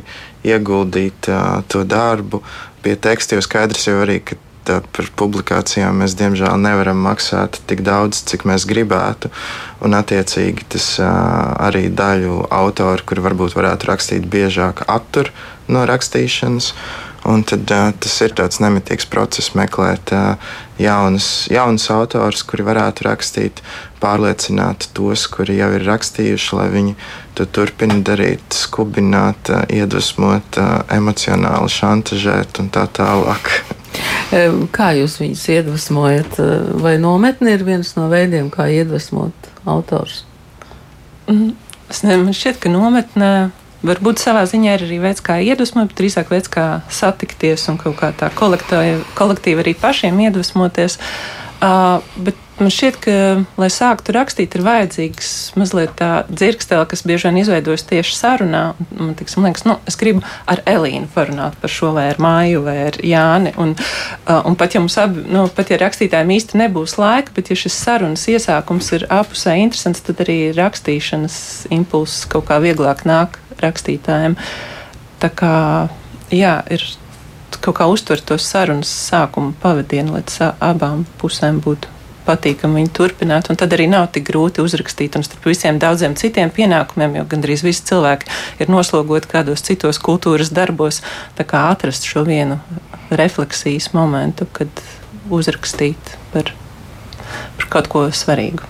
ieguldīt 0.49 1.29
uh, 1.29 1.59
to 1.69 1.83
darbu 1.85 2.39
pie 2.81 2.95
teksta. 2.97 3.37
Jo 3.37 3.43
skaidrs 3.45 3.85
jau 3.85 3.99
arī, 4.01 4.15
ka 4.25 4.39
par 4.67 5.09
publikācijām 5.19 6.03
mēs 6.03 6.15
diemžēl 6.19 6.59
nevaram 6.61 6.99
maksāt 7.05 7.61
tik 7.69 7.83
daudz, 7.87 8.21
cik 8.29 8.45
mēs 8.49 8.67
gribētu. 8.69 9.31
Un, 9.85 9.95
attiecīgi, 9.97 10.67
tas 10.75 10.87
arī 11.01 11.87
daļu 11.93 12.47
autoru, 12.53 13.05
kuri 13.07 13.25
varbūt 13.25 13.57
varētu 13.57 13.91
rakstīt 13.91 14.29
biežāk, 14.31 14.85
attur 14.87 15.31
no 15.71 15.85
rakstīšanas. 15.89 16.73
Un 17.27 17.41
tad 17.43 17.65
tas 17.67 18.13
ir 18.23 18.31
tāds 18.37 18.61
nemitīgs 18.63 19.07
process, 19.11 19.51
meklēt 19.57 20.13
jaunus, 20.79 21.47
jaunus 21.51 21.89
autors, 21.91 22.43
kuri 22.47 22.63
varētu 22.63 23.07
rakstīt 23.09 23.59
pārliecināt 23.99 24.87
tos, 24.95 25.25
kuri 25.33 25.57
jau 25.57 25.73
ir 25.75 25.83
rakstījuši, 25.89 26.53
lai 26.55 26.67
viņi 26.71 26.93
to 27.35 27.47
turpina 27.51 27.99
darīt, 28.05 28.45
skubināt, 28.55 29.51
iedvesmot, 29.67 30.61
emocionāli 30.93 31.73
šantažēt 31.73 32.61
un 32.63 32.71
tā 32.71 32.87
tālāk. 32.95 33.51
Kā 34.75 34.91
jūs 34.97 35.17
viņus 35.21 35.43
iedvesmojat? 35.55 36.39
Vai 36.83 36.97
nometne 37.01 37.55
ir 37.55 37.63
viens 37.67 37.93
no 37.97 38.07
veidiem, 38.11 38.51
kā 38.53 38.67
iedvesmot 38.73 39.51
autors? 39.67 40.23
Mm, 41.27 41.53
es 41.91 42.03
nezinu, 42.05 42.35
šķiet, 42.35 42.59
ka 42.63 42.71
nometnē 42.71 43.31
varbūt 43.87 44.21
savā 44.21 44.43
ziņā 44.49 44.77
ir 44.77 44.85
arī 44.87 44.99
veids, 45.03 45.23
kā 45.23 45.37
iedvesmot, 45.43 45.91
bet 45.91 45.99
drīzāk 46.01 46.31
veids, 46.33 46.51
kā 46.51 46.67
satikties 46.93 47.67
un 47.71 47.79
kaut 47.81 47.97
kā 47.99 48.11
tā 48.17 48.31
kolektīvi 48.37 49.63
arī 49.63 49.75
pašiem 49.77 50.19
iedvesmoties. 50.27 50.97
Uh, 51.57 52.05
bet 52.21 52.37
Man 52.57 52.71
šķiet, 52.73 52.95
ka, 52.97 53.13
lai 53.61 53.67
sāktu 53.69 54.13
rakstīt, 54.15 54.55
ir 54.57 54.63
vajadzīgs 54.65 55.27
mazliet 55.61 55.91
tā 55.99 56.23
dzirkstele, 56.25 56.87
kas 56.89 57.03
bieži 57.05 57.27
vien 57.27 57.35
izveidojas 57.43 57.83
tieši 57.85 58.15
sarunā. 58.17 58.61
Man, 58.97 59.11
tiksim, 59.19 59.43
liekas, 59.45 59.61
nu, 59.69 59.75
es 59.85 59.97
gribu 59.99 60.23
ar 60.49 60.63
Elīnu 60.65 61.05
parunāt 61.13 61.53
par 61.61 61.69
šo, 61.69 61.91
vai 61.93 62.07
ar 62.09 62.17
Māju, 62.23 62.63
vai 62.65 62.77
ar 62.87 62.95
Jāni. 63.05 63.51
Un, 63.61 63.75
uh, 63.77 64.39
un 64.49 64.57
pat 64.57 64.73
ja 64.73 64.81
mums 64.81 64.97
abi, 64.97 65.21
nu, 65.29 65.43
pat 65.53 65.69
ja 65.69 65.77
rakstītājiem 65.83 66.33
īsti 66.33 66.61
nebūs 66.63 66.95
laika, 66.97 67.35
bet 67.35 67.51
ja 67.53 67.57
šis 67.61 67.77
sarunas 67.77 68.25
iesākums 68.31 68.89
ir 68.97 69.05
apusē 69.13 69.53
interesants, 69.61 70.01
tad 70.07 70.23
arī 70.25 70.39
rakstīšanas 70.57 71.67
impulss 71.77 72.25
kaut 72.31 72.47
kā 72.49 72.57
vieglāk 72.63 73.03
nāk 73.05 73.37
rakstītājiem. 73.61 74.33
Tā 75.21 75.29
kā, 75.29 75.53
jā, 76.33 76.55
ir 76.73 76.87
kaut 77.61 77.77
kā 77.77 77.85
uztvert 77.91 78.25
to 78.25 78.39
sarunas 78.41 78.89
sākuma 78.89 79.53
pavadienu, 79.61 80.17
lai 80.17 80.49
abām 80.71 81.05
pusēm 81.21 81.61
būtu 81.61 81.96
patīkami 82.27 82.81
viņu 82.81 82.93
turpināt. 82.95 83.49
Tad 83.59 83.73
arī 83.75 83.87
nav 83.91 84.09
tik 84.15 84.27
grūti 84.29 84.63
uzrakstīt, 84.63 85.17
un 85.17 85.25
starp 85.25 85.47
visiem 85.47 85.79
daudziem 85.81 86.17
citiem 86.19 86.51
pienākumiem, 86.53 87.19
jo 87.19 87.25
gandrīz 87.31 87.63
visi 87.65 87.85
cilvēki 87.89 88.29
ir 88.63 88.71
noslogoti 88.71 89.31
kādos 89.31 89.65
citos 89.65 90.01
kultūras 90.03 90.51
darbos, 90.53 91.01
tā 91.39 91.47
kā 91.47 91.67
atrast 91.71 92.07
šo 92.07 92.25
vienu 92.27 92.59
refleksijas 93.09 93.91
momentu, 93.95 94.47
kad 94.51 94.83
uzrakstīt 95.33 96.15
par, 96.33 96.53
par 97.57 97.69
kaut 97.73 97.91
ko 97.91 98.07
svarīgu. 98.13 98.67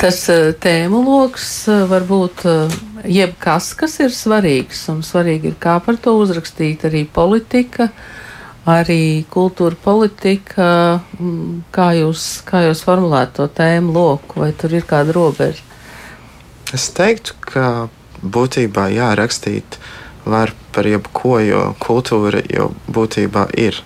Tas 0.00 0.24
eh, 0.32 0.52
tēmu 0.58 1.04
lokus 1.04 1.50
eh, 1.70 1.84
var 1.88 2.06
būt 2.08 2.44
eh, 2.48 2.78
jebkas, 3.20 3.72
kas 3.78 3.98
ir 4.02 4.14
svarīgs, 4.14 4.88
un 4.92 5.04
svarīgi 5.06 5.52
ir 5.52 5.58
kā 5.60 5.76
par 5.84 6.00
to 6.02 6.16
uzrakstīt 6.18 6.88
arī 6.88 7.04
politika. 7.06 7.92
Uh, 7.92 8.17
arī 8.68 9.24
kultūra 9.32 9.76
politika, 9.80 11.00
mm, 11.18 11.70
kā 11.72 11.92
jūs, 11.98 12.42
kā 12.48 12.66
jūs 12.66 12.82
formulētu 12.84 13.40
to 13.40 13.48
tēmu 13.60 13.94
loku, 13.94 14.42
vai 14.42 14.52
tur 14.52 14.74
ir 14.76 14.86
kāda 14.88 15.14
robeža? 15.16 15.64
Es 16.74 16.90
teiktu, 16.92 17.36
ka 17.40 17.88
būtībā 18.20 18.90
jārakstīt 18.92 19.78
var 20.28 20.52
par 20.74 20.86
jebko, 20.86 21.38
jo 21.40 21.62
kultūra 21.80 22.42
jau 22.44 22.72
būtībā 22.92 23.48
ir 23.56 23.80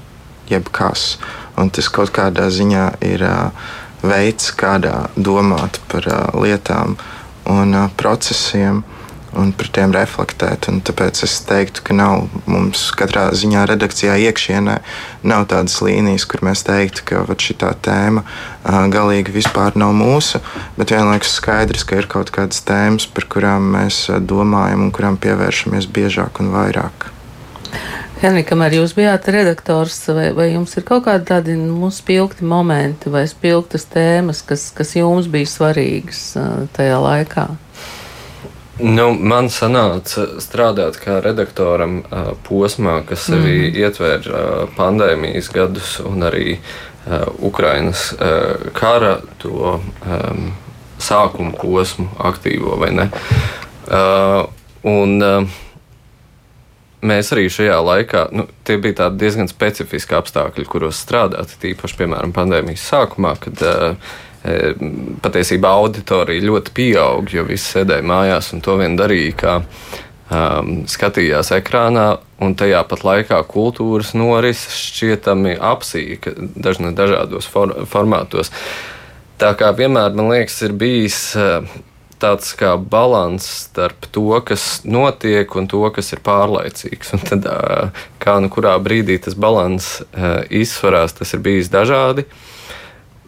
jebkas. 0.51 1.17
Un 1.57 1.71
tas 1.71 1.89
kaut 1.93 2.11
kādā 2.17 2.49
ziņā 2.51 2.87
ir 3.07 3.23
uh, 3.29 3.71
veids, 4.03 4.51
kādā 4.59 5.09
domāt 5.17 5.79
par 5.93 6.09
uh, 6.09 6.43
lietām 6.43 6.97
un 7.47 7.77
uh, 7.77 7.91
procesiem 7.97 8.83
un 9.39 9.53
par 9.57 9.69
tiem 9.73 9.93
reflektēt. 9.95 10.69
Un 10.71 10.81
tāpēc 10.85 11.23
es 11.27 11.39
teiktu, 11.49 11.85
ka 11.87 11.97
nav 11.97 12.27
mums 12.51 12.85
katrā 12.99 13.29
ziņā 13.37 13.65
redakcijā 13.71 14.19
iekšienē 14.29 14.77
nav 15.29 15.47
tādas 15.53 15.79
līnijas, 15.85 16.27
kur 16.29 16.45
mēs 16.47 16.65
teiktu, 16.69 17.07
ka 17.09 17.25
šī 17.33 17.57
tēma 17.85 18.25
galīgi 18.93 19.35
vispār 19.35 19.79
nav 19.81 19.95
mūsu, 19.97 20.43
bet 20.77 20.95
vienlaikus 20.95 21.39
skaidrs, 21.39 21.87
ka 21.89 22.03
ir 22.03 22.11
kaut 22.11 22.33
kādas 22.35 22.63
tēmas, 22.67 23.09
par 23.09 23.29
kurām 23.33 23.73
mēs 23.77 24.05
domājam 24.21 24.87
un 24.87 24.95
kurām 24.95 25.19
pievēršamies 25.23 25.89
biežāk 25.93 26.43
un 26.43 26.53
vairāk. 26.55 27.11
Henrika, 28.23 28.53
kamēr 28.53 28.77
jūs 28.77 28.93
bijāt 28.95 29.27
redaktors, 29.35 29.97
vai, 30.15 30.29
vai 30.37 30.53
jums 30.53 30.77
ir 30.79 30.85
kaut 30.87 31.09
kādi 31.09 31.27
tādi 31.27 31.57
nu, 31.59 31.89
spilgti 31.91 32.47
momenti 32.47 33.11
vai 33.11 33.25
spilgtas 33.27 33.89
tēmas, 33.91 34.45
kas, 34.47 34.69
kas 34.77 34.95
jums 34.95 35.27
bija 35.33 35.51
svarīgas 35.51 36.21
tajā 36.77 37.01
laikā? 37.03 37.49
Nu, 38.81 39.11
man 39.13 39.51
sanāca 39.53 40.25
strādāt 40.41 40.97
kā 41.03 41.19
redaktoram 41.21 41.99
uh, 42.01 42.31
posmā, 42.47 43.03
kas 43.05 43.27
arī 43.29 43.69
mm. 43.69 43.75
ietver 43.83 44.29
uh, 44.31 44.47
pandēmijas 44.79 45.51
gadus 45.53 45.99
un 46.01 46.25
arī 46.25 46.57
uh, 46.57 47.27
Ukrainas 47.45 48.09
uh, 48.17 48.71
kara 48.73 49.19
to 49.43 49.77
um, 49.77 50.49
sākuma 51.03 51.53
posmu, 51.59 52.09
aktīvo 52.17 52.79
vai 52.81 52.91
ne. 52.97 53.07
Uh, 53.93 54.49
un, 54.89 55.19
uh, 55.21 55.61
mēs 57.05 57.35
arī 57.37 57.51
šajā 57.53 57.77
laikā, 57.77 58.27
nu, 58.33 58.49
tie 58.65 58.81
bija 58.81 59.11
diezgan 59.13 59.53
specifiski 59.53 60.17
apstākļi, 60.17 60.65
kuros 60.65 61.05
strādāt. 61.05 61.59
Tīpaši, 61.61 62.01
piemēram, 62.01 62.33
pandēmijas 62.33 62.89
sākumā, 62.89 63.37
kad 63.43 63.67
uh, 63.69 64.15
patiesībā 65.23 65.71
auditorija 65.83 66.43
ļoti 66.43 66.75
pieaug, 66.75 67.29
jo 67.31 67.45
visi 67.47 67.77
sēdēja 67.77 68.07
mājās 68.07 68.53
un 68.57 68.65
to 68.65 68.75
vien 68.81 68.97
darīja, 68.99 69.37
kā 69.39 69.55
um, 69.61 70.73
skatījās 70.91 71.53
ekrānā, 71.59 72.09
un 72.43 72.57
tajā 72.59 72.83
pat 72.91 73.05
laikā 73.07 73.39
kultūras 73.51 74.15
norises 74.19 74.81
šķietami 74.89 75.55
apsīka 75.59 76.35
dažādos 76.99 77.47
for 77.47 77.77
formātos. 77.87 78.51
Tā 79.39 79.55
kā 79.59 79.71
vienmēr 79.79 80.15
man 80.19 80.31
liekas, 80.35 80.59
ir 80.67 80.75
bijis 80.79 81.21
uh, 81.39 81.63
tāds 82.23 82.53
kā 82.59 82.75
līdzsvars 82.79 83.47
starp 83.67 84.07
to, 84.15 84.29
kas 84.47 84.83
notiek, 84.87 85.57
un 85.59 85.67
to, 85.71 85.83
kas 85.95 86.13
ir 86.15 86.23
pārlaicīgs. 86.25 87.15
Un 87.17 87.25
tad, 87.27 87.49
kā 88.23 88.39
nu 88.43 88.51
kurā 88.53 88.77
brīdī 88.83 89.19
tas 89.23 89.39
līdzsvars 89.39 89.97
izsvarās, 90.63 91.17
tas 91.19 91.35
ir 91.35 91.43
bijis 91.45 91.73
dažādi. 91.73 92.27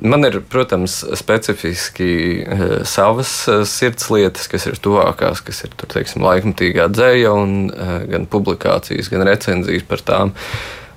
Man 0.03 0.27
ir, 0.27 0.41
protams, 0.51 1.05
specifiski 1.15 2.43
uh, 2.43 2.63
savas 2.83 3.31
uh, 3.47 3.63
sirds 3.69 4.09
lietas, 4.11 4.49
kas 4.51 4.67
ir 4.67 4.79
tuvākās, 4.83 5.43
kas 5.47 5.63
ir 5.67 5.75
tur, 5.79 5.87
teiksim, 5.93 6.25
laikmatīgā 6.27 6.89
dzēja, 6.91 7.31
un 7.31 7.69
uh, 7.71 8.01
gan 8.11 8.27
publikācijas, 8.31 9.11
gan 9.13 9.23
recenzijas 9.29 9.87
par 9.87 10.03
tām. 10.03 10.35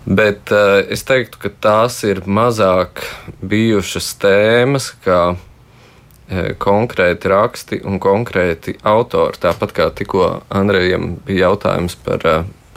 Bet 0.08 0.54
es 0.88 1.02
teiktu, 1.04 1.36
ka 1.42 1.50
tās 1.60 1.98
ir 2.08 2.22
mazāk 2.32 3.02
bijušas 3.44 4.14
tēmas, 4.22 4.94
kā 5.04 5.34
konkrēti 6.64 7.28
raksti 7.28 7.82
un 7.84 8.00
konkrēti 8.00 8.78
autori. 8.88 9.36
Tāpat 9.44 9.74
kā 9.76 9.90
tikko 10.00 10.30
Andrejam 10.48 11.18
bija 11.28 11.50
jautājums 11.50 11.98
par 12.08 12.24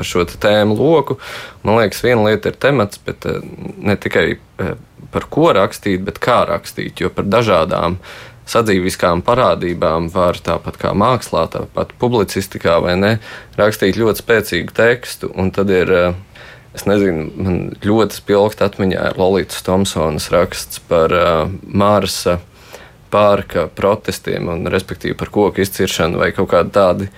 par 0.01 0.09
šo 0.09 0.25
tēmu 0.25 0.79
loku. 0.79 1.19
Man 1.63 1.77
liekas, 1.77 2.01
viena 2.07 2.25
lieta 2.25 2.53
ir 2.53 2.59
temats, 2.61 3.01
bet 3.05 3.27
eh, 3.29 3.43
ne 3.85 3.97
tikai 4.01 4.27
eh, 4.33 4.75
par 5.13 5.29
ko 5.33 5.51
rakstīt, 5.57 6.01
bet 6.07 6.23
kā 6.23 6.41
rakstīt, 6.49 7.03
jo 7.05 7.13
par 7.13 7.29
dažādām 7.29 7.99
sadzīviskām 8.51 9.23
parādībām 9.23 10.09
var 10.11 10.41
tāpat 10.43 10.81
kā 10.81 10.95
mākslā, 10.97 11.45
tāpat 11.53 11.93
publicistikā 12.01 12.81
vai 12.83 12.97
ne, 12.99 13.13
rakstīt 13.61 14.01
ļoti 14.01 14.25
spēcīgu 14.25 14.77
tekstu, 14.77 15.33
un 15.37 15.53
tad 15.55 15.73
ir. 15.75 15.95
Eh, 16.01 16.27
es 16.71 16.85
nezinu, 16.87 17.25
man 17.35 17.57
ļoti 17.83 18.15
spilgti 18.15 18.63
atmiņā 18.63 19.09
ir 19.09 19.17
Lorijas 19.19 19.59
Thompsonas 19.67 20.29
raksts 20.31 20.79
par 20.87 21.11
uh, 21.11 21.51
Marsa 21.67 22.37
pārka 23.11 23.65
protestiem, 23.75 24.47
un 24.53 24.71
respektīvi 24.71 25.17
par 25.19 25.33
koku 25.35 25.65
izciršanu 25.65 26.21
vai 26.23 26.31
kaut 26.37 26.53
kādu 26.53 26.71
tādu 26.77 27.09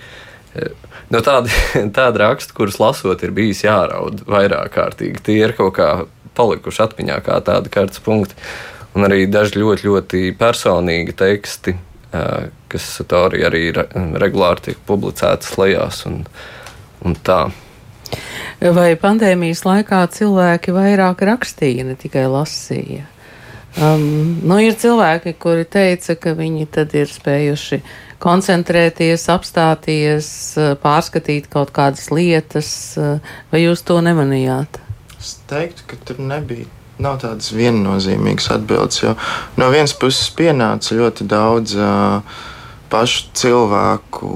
nu, 1.13 1.21
tādi, 1.25 1.53
tādi 1.97 2.21
raksti, 2.23 2.55
kurus 2.57 2.79
lasot, 2.81 3.23
ir 3.23 3.33
bijis 3.35 3.63
jāraud 3.65 4.25
vairāk 4.29 4.75
kārtīgi. 4.77 5.23
Tie 5.25 5.39
ir 5.41 5.55
kaut 5.57 5.75
kā 5.79 5.89
palikuši 6.37 6.85
atmiņā, 6.87 7.19
kā 7.25 7.39
tādi 7.45 7.73
kartes 7.73 8.01
punkti. 8.03 8.37
Un 8.93 9.07
arī 9.07 9.25
daži 9.25 9.57
ļoti, 9.57 9.87
ļoti 9.89 10.19
personīgi 10.37 11.15
teksti, 11.17 11.73
kas 12.69 12.89
Satorija 12.99 13.49
arī 13.49 13.71
regulāri 14.21 14.67
tiek 14.69 14.83
publicētas 14.85 15.55
lejās 15.57 16.03
un, 16.09 16.19
un 17.01 17.17
tā. 17.25 17.47
Vai 18.61 18.91
pandēmijas 19.01 19.63
laikā 19.65 20.03
cilvēki 20.13 20.75
vairāk 20.75 21.25
rakstīja, 21.25 21.87
ne 21.87 21.97
tikai 21.97 22.27
lasīja? 22.29 23.07
Um, 23.73 24.37
nu, 24.45 24.59
ir 24.61 24.75
cilvēki, 24.77 25.33
kuri 25.41 25.65
teica, 25.65 26.13
ka 26.13 26.35
viņi 26.37 26.67
ir 26.93 27.09
spējuši 27.09 27.79
koncentrēties, 28.23 29.25
apstāties, 29.33 30.29
eh, 30.57 30.73
pārskatīt 30.79 31.49
kaut 31.51 31.73
kādas 31.75 32.09
lietas, 32.11 32.69
eh, 32.97 33.19
vai 33.51 33.65
jūs 33.65 33.83
to 33.83 33.99
nemanījāt? 33.99 34.79
Es 35.19 35.37
teiktu, 35.47 35.87
ka 35.87 35.99
tur 36.05 36.23
nebija. 36.23 36.69
Nav 36.99 37.19
tādas 37.23 37.49
viennozīmīgas 37.51 38.51
atbildes, 38.53 39.01
jo 39.01 39.15
no 39.57 39.69
vienas 39.73 39.95
puses 39.97 40.29
pienāca 40.29 40.93
ļoti 40.93 41.25
daudz 41.25 41.73
uh, 41.75 42.21
pašu 42.93 43.31
cilvēku, 43.33 44.29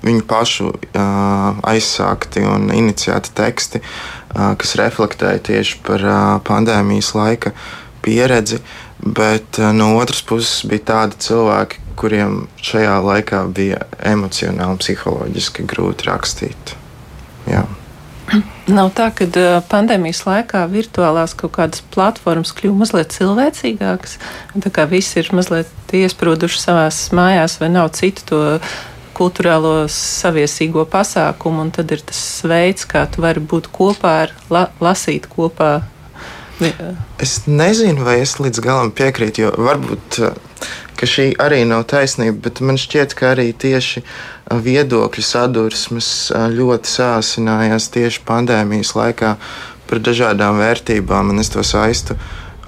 viņu 0.00 0.24
pašu 0.24 0.70
uh, 0.70 1.60
aizsākti 1.68 2.46
un 2.48 2.72
iniciēti 2.72 3.34
teksti, 3.36 3.82
uh, 3.82 4.54
kas 4.56 4.72
reflektēja 4.80 5.42
tieši 5.50 5.82
par 5.84 6.00
uh, 6.00 6.40
pandēmijas 6.48 7.12
laika 7.18 7.52
pieredzi, 8.00 8.62
bet 9.04 9.58
uh, 9.58 9.70
no 9.76 9.94
otras 9.98 10.22
puses 10.26 10.64
bija 10.68 10.86
tādi 10.92 11.20
cilvēki, 11.26 11.80
kuriem 12.00 12.46
šajā 12.64 12.96
laikā 13.04 13.42
bija 13.54 13.82
emocionāli 14.06 14.76
un 14.76 14.80
psiholoģiski 14.80 15.66
grūti 15.68 16.08
rakstīt. 16.08 16.74
Jā. 17.50 17.66
Nav 18.76 18.92
tā, 18.96 19.10
ka 19.16 19.26
uh, 19.26 19.58
pandēmijas 19.70 20.22
laikā 20.28 20.64
virtuālās 20.70 21.34
kaut 21.38 21.56
kādas 21.58 21.82
platformas 21.94 22.54
kļuva 22.56 22.84
mazliet 22.84 23.16
cilvēcīgākas. 23.16 24.16
Tā 24.56 24.72
kā 24.74 24.86
visi 24.90 25.18
ir 25.22 25.32
mazliet 25.36 25.96
iesprūduši 25.96 26.62
savās 26.62 27.02
mājās, 27.16 27.58
vai 27.62 27.72
nav 27.72 27.90
citu 27.98 28.26
to 28.30 28.42
kultūrālo 29.20 29.84
saviesīgo 29.92 30.86
pasākumu, 30.88 31.66
un 31.66 31.72
tad 31.74 31.92
ir 31.92 32.02
tas 32.06 32.20
veids, 32.46 32.86
kā 32.88 33.04
tu 33.10 33.24
vari 33.24 33.42
būt 33.42 33.68
kopā 33.74 34.14
ar, 34.24 34.36
la, 34.52 34.68
lasīt 34.80 35.28
kopā. 35.30 35.80
Es 37.20 37.40
nezinu, 37.48 38.04
vai 38.04 38.20
es 38.20 38.36
līdz 38.40 38.60
galam 38.64 38.92
piekrītu, 38.92 39.46
jo 39.46 39.52
varbūt 39.56 40.20
ka 41.00 41.08
šī 41.08 41.30
arī 41.40 41.62
nav 41.64 41.86
taisnība, 41.88 42.36
bet 42.44 42.60
man 42.60 42.76
šķiet, 42.80 43.14
ka 43.16 43.32
arī 43.32 43.48
tieši 43.56 44.02
viedokļu 44.66 45.24
sadursmes 45.24 46.10
ļoti 46.52 46.92
sāsinājās 46.92 47.88
tieši 47.94 48.20
pandēmijas 48.28 48.92
laikā 48.98 49.34
par 49.88 50.02
dažādām 50.04 50.60
vērtībām, 50.60 51.32
un 51.32 51.40
es 51.40 51.48
to 51.54 51.64
saistu 51.64 52.18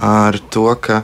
ar 0.02 0.38
to, 0.50 0.64
ka 0.80 1.02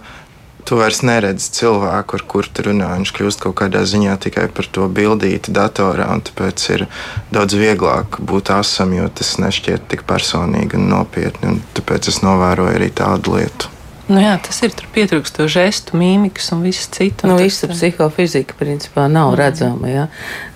tu 0.69 0.77
vairs 0.77 1.01
neredzi 1.07 1.49
cilvēku, 1.57 2.19
ar 2.19 2.25
kuru 2.29 2.53
tu 2.53 2.67
runā. 2.67 2.91
Viņš 2.99 3.15
kļūst 3.17 3.45
kaut 3.47 3.57
kādā 3.63 3.87
ziņā 3.89 4.19
tikai 4.21 4.49
par 4.53 4.69
to 4.69 4.85
bildīti 4.93 5.55
datorā, 5.57 6.11
un 6.13 6.21
tāpēc 6.29 6.67
ir 6.77 6.85
daudz 7.33 7.57
vieglāk 7.57 8.21
būt 8.21 8.53
asam, 8.53 8.93
jo 8.93 9.09
tas 9.09 9.39
nešķiet 9.41 9.89
tik 9.89 10.05
personīgi 10.09 10.77
un 10.77 10.91
nopietni. 10.93 11.55
Un 11.55 11.65
tāpēc 11.79 12.13
es 12.13 12.21
novēroju 12.27 12.77
arī 12.77 12.93
tādu 12.93 13.39
lietu. 13.39 13.73
Nu 14.09 14.23
jā, 14.23 14.39
tas 14.41 14.57
ir 14.65 14.73
pietrūkst 14.95 15.37
to 15.37 15.45
žestu, 15.53 15.99
mīmikas 16.01 16.47
un 16.55 16.63
viss 16.65 16.89
cits. 16.93 17.27
Nu, 17.29 17.37
visa 17.37 17.69
psihofizika 17.69 18.57
principā 18.57 19.05
nav 19.05 19.35
mm. 19.35 19.37
redzama. 19.37 19.91
Ja? 19.93 20.07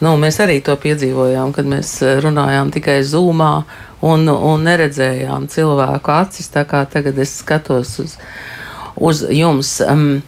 Nu, 0.00 0.14
mēs 0.20 0.40
arī 0.40 0.62
to 0.64 0.76
piedzīvojām, 0.80 1.52
kad 1.56 1.68
mēs 1.68 1.98
eh, 2.00 2.16
runājām 2.24 2.72
tikai 2.72 3.02
zūmā 3.04 3.52
un, 4.08 4.24
un 4.32 4.64
neredzējām 4.64 5.50
cilvēku 5.52 6.14
acis. 6.16 6.48
Tā 6.52 6.64
kā 6.68 6.80
tagad 6.88 7.20
es 7.20 7.36
skatos 7.42 7.98
uz, 8.00 8.16
uz 8.96 9.24
jums. 9.30 9.80
Um, 9.86 10.22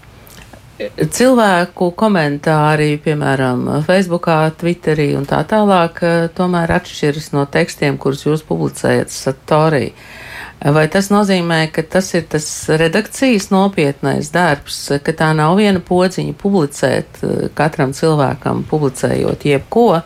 Cilvēku 0.74 1.92
komentāri, 1.94 2.96
piemēram, 2.98 3.61
Facebook, 3.87 4.27
Twitterī 4.59 5.12
un 5.14 5.22
tā 5.31 5.44
tālāk, 5.46 6.00
eh, 6.03 6.29
tomēr 6.35 6.72
atšķiras 6.81 7.31
no 7.37 7.44
tekstiem, 7.46 7.94
kurus 7.96 8.27
jūs 8.27 8.42
publicējat 8.42 9.14
Satorī. 9.14 9.92
Uh, 9.92 10.24
Vai 10.64 10.87
tas 10.88 11.11
nozīmē, 11.12 11.66
ka 11.68 11.83
tas 11.85 12.07
ir 12.16 12.22
tas 12.33 12.46
redakcijas 12.81 13.50
nopietnais 13.53 14.31
darbs, 14.33 14.79
ka 15.05 15.12
tā 15.12 15.29
nav 15.37 15.59
viena 15.59 15.83
podziņa 15.85 16.33
publicēt 16.40 17.20
eh, 17.20 17.35
katram 17.59 17.92
cilvēkam, 17.92 18.62
publicējot 18.70 19.44
jebko, 19.44 20.00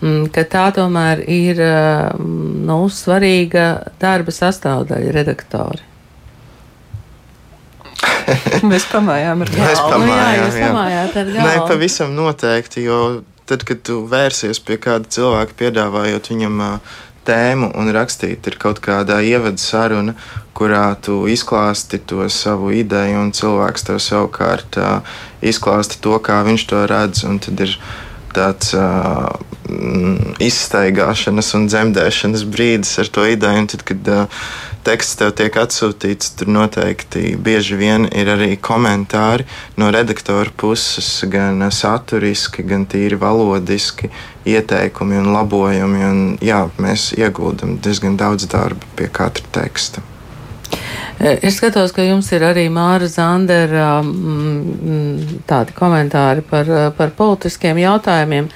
mm, 0.00 0.30
ka 0.32 0.46
tā 0.48 0.64
tomēr 0.78 1.20
ir 1.28 1.60
eh, 1.60 2.16
nu, 2.16 2.80
svarīga 2.88 3.66
darba 4.00 4.32
sastāvdaļa 4.32 5.12
redaktori? 5.18 5.89
Mēs 8.70 8.86
pamājām 8.90 9.44
ar 9.44 9.52
galvu. 9.52 9.66
Mēs 9.66 9.82
pamājām, 9.84 10.08
nu, 10.10 10.48
jā, 10.48 10.48
jā. 10.60 10.70
pamājāt 10.70 11.20
ar 11.20 11.30
galvu. 11.34 11.44
Nē, 11.46 11.68
pavisam 11.68 12.16
noteikti, 12.16 12.84
jo 12.86 12.98
tad, 13.50 13.64
kad 13.68 13.82
tu 13.86 14.00
vērsies 14.10 14.62
pie 14.62 14.78
kāda 14.82 15.10
cilvēka, 15.10 15.56
piedāvājot 15.58 16.30
viņam 16.32 16.60
tēmu 17.26 17.70
un 17.78 17.90
rakstīt 17.94 18.46
ir 18.48 18.56
kaut 18.60 18.80
kādā 18.84 19.20
ievada 19.26 19.60
saruna, 19.60 20.14
kurā 20.56 20.86
tu 21.02 21.22
izklāsti 21.30 22.00
to 22.10 22.26
savu 22.32 22.72
ideju, 22.74 23.18
un 23.24 23.34
cilvēks 23.36 23.86
tev 23.88 24.00
savukārt 24.02 24.78
izklāsta 25.44 26.00
to, 26.02 26.16
kā 26.24 26.40
viņš 26.46 26.66
to 26.70 26.84
redz. 26.90 27.24
Tad 27.46 27.64
ir 27.66 27.76
tāds 28.34 28.74
uh, 28.78 29.30
izstaigāšanas 30.42 31.52
un 31.58 31.68
dzemdēšanas 31.70 32.44
brīdis 32.50 32.98
ar 33.02 33.10
to 33.14 33.26
ideju, 33.30 33.66
tad, 33.72 33.84
kad 33.86 34.10
uh, 34.10 34.44
teksts 34.86 35.18
tev 35.20 35.32
tiek 35.38 35.56
atsūtīts, 35.60 36.34
tur 36.38 36.50
noteikti 36.52 37.34
bieži 37.36 37.78
vien 37.80 38.06
ir 38.08 38.30
arī 38.32 38.54
komentāri 38.56 39.46
no 39.80 39.90
redaktora 39.92 40.52
puses, 40.56 41.08
gan 41.30 41.62
saturiski, 41.74 42.64
gan 42.66 42.86
tīri 42.90 43.18
valodiski, 43.20 44.10
ieteikumi 44.48 45.20
un 45.20 45.32
labojumi. 45.34 46.06
Un, 46.10 46.22
jā, 46.44 46.64
mēs 46.80 47.10
ieguldam 47.18 47.78
diezgan 47.82 48.16
daudz 48.20 48.48
darba 48.50 48.88
pie 48.96 49.10
katra 49.12 49.52
teksta. 49.60 50.04
Es 51.20 51.58
skatos, 51.58 51.92
ka 51.92 52.04
jums 52.06 52.30
ir 52.32 52.44
arī 52.48 52.66
Māra 52.72 53.04
Zandera 53.10 53.98
mm, 54.00 55.42
tādi 55.48 55.74
komentāri 55.76 56.44
par, 56.46 56.70
par 56.96 57.12
politiskiem 57.18 57.80
jautājumiem. 57.82 58.48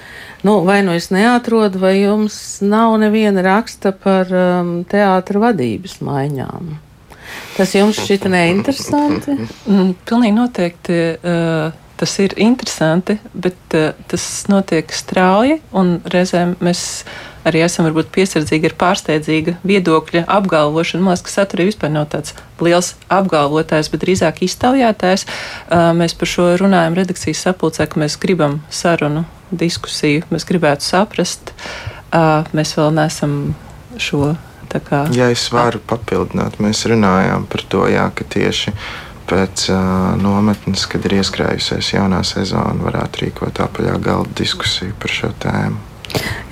Nu, 0.45 0.59
vai 0.65 0.83
nu 0.85 0.93
es 0.97 1.11
neatrodu, 1.13 1.81
vai 1.81 1.95
jums 2.03 2.39
nav 2.65 2.97
neviena 3.01 3.45
raksta 3.45 3.95
par 3.97 4.33
um, 4.33 4.75
teātra 4.89 5.41
vadības 5.41 5.99
maiņām? 6.05 6.75
Tas 7.57 7.73
jums 7.77 8.01
šķita 8.01 8.33
neinteresanti? 8.33 9.39
Mm, 9.69 9.95
pilnīgi 10.09 10.37
noteikti. 10.37 10.99
Uh, 11.21 11.81
tas 12.01 12.17
ir 12.21 12.35
interesanti, 12.43 13.17
bet 13.33 13.77
uh, 13.79 13.93
tas 14.11 14.25
notiek 14.51 14.93
strauji 14.93 15.61
un 15.77 15.99
reizēm 16.13 16.57
mēs 16.65 17.05
arī 17.49 17.63
esam 17.65 17.87
varbūt 17.89 18.11
piesardzīgi 18.15 18.71
ar 18.71 18.77
pārsteidzīga 18.81 19.57
viedokļa 19.67 20.25
apgalvošanu. 20.37 21.05
Man 21.05 21.15
liekas, 21.15 21.25
ka 21.27 21.35
saturī 21.35 21.69
vispār 21.69 21.93
nav 21.95 22.09
tāds 22.15 22.35
liels 22.65 22.95
apgalvotājs, 23.13 23.91
bet 23.93 24.05
drīzāk 24.07 24.43
iztaujātājs. 24.47 25.27
Mēs 26.01 26.17
par 26.19 26.31
šo 26.31 26.49
runājam 26.61 26.97
redakcijas 26.99 27.45
sapulcē, 27.49 27.89
ka 27.91 28.01
mēs 28.03 28.19
gribam 28.21 28.61
sarunu 28.73 29.27
diskusiju, 29.53 30.25
mēs 30.33 30.49
gribētu 30.49 30.87
saprast. 30.87 31.55
Mēs 32.55 32.77
vēl 32.79 32.93
neesam 32.97 33.39
šo. 34.01 34.35
Kā, 34.75 35.05
ja 35.15 35.29
es 35.31 35.45
varu 35.55 35.79
papildināt, 35.87 36.57
mēs 36.59 36.81
runājām 36.91 37.45
par 37.47 37.63
to, 37.71 37.85
jā, 37.87 38.09
ka 38.11 38.25
tieši 38.27 38.73
pēc 39.31 39.69
uh, 39.71 39.79
nometnes, 40.19 40.89
kad 40.91 41.07
ir 41.07 41.21
ieskrējusies 41.21 41.93
jaunā 41.95 42.25
sezona, 42.27 42.75
varētu 42.83 43.23
rīkot 43.23 43.63
apaļā 43.63 43.95
galda 44.03 44.35
diskusiju 44.43 44.97
par 44.99 45.15
šo 45.15 45.31
tēmu. 45.45 45.94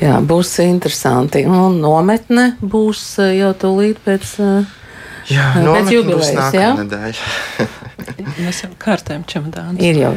Jā, 0.03 0.19
būs 0.27 0.57
interesanti. 0.65 1.45
Un 1.47 1.79
nometne 1.83 2.53
būs 2.61 3.03
jau 3.37 3.53
tūlīt 3.59 4.01
pēc. 4.03 4.33
Jā, 5.31 5.45
pēc 5.63 5.91
jubilejas. 5.93 6.57
Jā, 6.57 6.73
mēs 8.43 8.65
jau 8.65 8.71
kārtējam 8.83 9.23
čemodānu. 9.31 9.79
Ir 9.79 10.01
jau. 10.01 10.11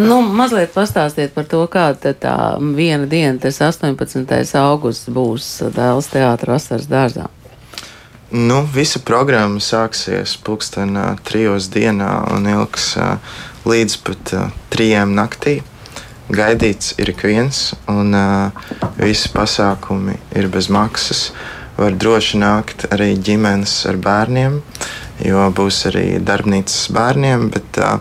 Nu, 0.00 0.18
mazliet 0.26 0.74
pastāstiet 0.74 1.36
par 1.36 1.46
to, 1.50 1.62
kāda 1.70 2.14
tā 2.18 2.34
viena 2.74 3.06
diena, 3.06 3.38
tas 3.42 3.60
18. 3.62 4.26
augusts 4.58 5.12
būs 5.12 5.52
Dēls 5.76 6.10
teātra 6.10 6.56
vasaras 6.56 6.90
dārzā. 6.90 7.30
Nu, 8.32 8.62
visa 8.74 8.98
programma 9.04 9.60
sāksies 9.60 10.38
pulkstenā 10.40 11.18
trijos 11.28 11.68
dienā 11.70 12.14
un 12.32 12.48
ilgs 12.48 12.94
līdz 13.68 13.98
pat 14.06 14.32
trijiem 14.72 15.12
naktī. 15.14 15.60
Gaidīts 16.30 16.94
ir 17.02 17.10
ik 17.10 17.24
viens, 17.26 17.72
un 17.90 18.14
uh, 18.14 18.68
visi 19.00 19.32
pasākumi 19.34 20.14
ir 20.38 20.46
bez 20.52 20.68
maksas. 20.72 21.32
Var 21.76 21.96
droši 21.98 22.38
nākt 22.38 22.86
arī 22.94 23.16
ģimenes 23.18 23.74
ar 23.90 23.98
bērniem, 23.98 24.60
jo 25.26 25.48
būs 25.56 25.82
arī 25.90 26.06
darbnīcas 26.22 26.86
bērniem. 26.94 27.48
Bet, 27.52 27.80
uh, 27.82 27.98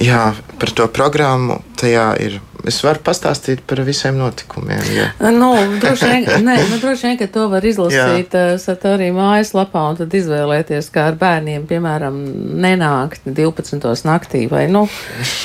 jā, 0.00 0.22
par 0.60 0.72
to 0.76 0.88
programmu 0.92 1.60
tajā 1.80 2.06
ir 2.24 2.40
Es 2.68 2.80
varu 2.84 3.00
pastāstīt 3.04 3.62
par 3.68 3.80
visiem 3.86 4.18
notikumiem. 4.20 4.82
Ja. 4.92 5.06
Nu, 5.32 5.50
droši 5.80 6.08
vien, 6.10 6.26
nē, 6.44 6.56
nu, 6.68 6.78
droši 6.82 7.08
vien, 7.08 7.16
ka 7.20 7.28
to 7.32 7.46
var 7.52 7.64
izlasīt 7.66 8.34
uh, 8.36 8.90
arī 8.90 9.10
mājaslapā 9.16 9.84
un 9.92 10.00
tad 10.00 10.16
izvēlēties, 10.16 10.90
kā 10.92 11.06
ar 11.12 11.16
bērniem, 11.20 11.64
piemēram, 11.70 12.18
nenākt 12.60 13.24
12. 13.24 13.88
naktī 14.08 14.44
vai, 14.50 14.66
nu, 14.72 14.86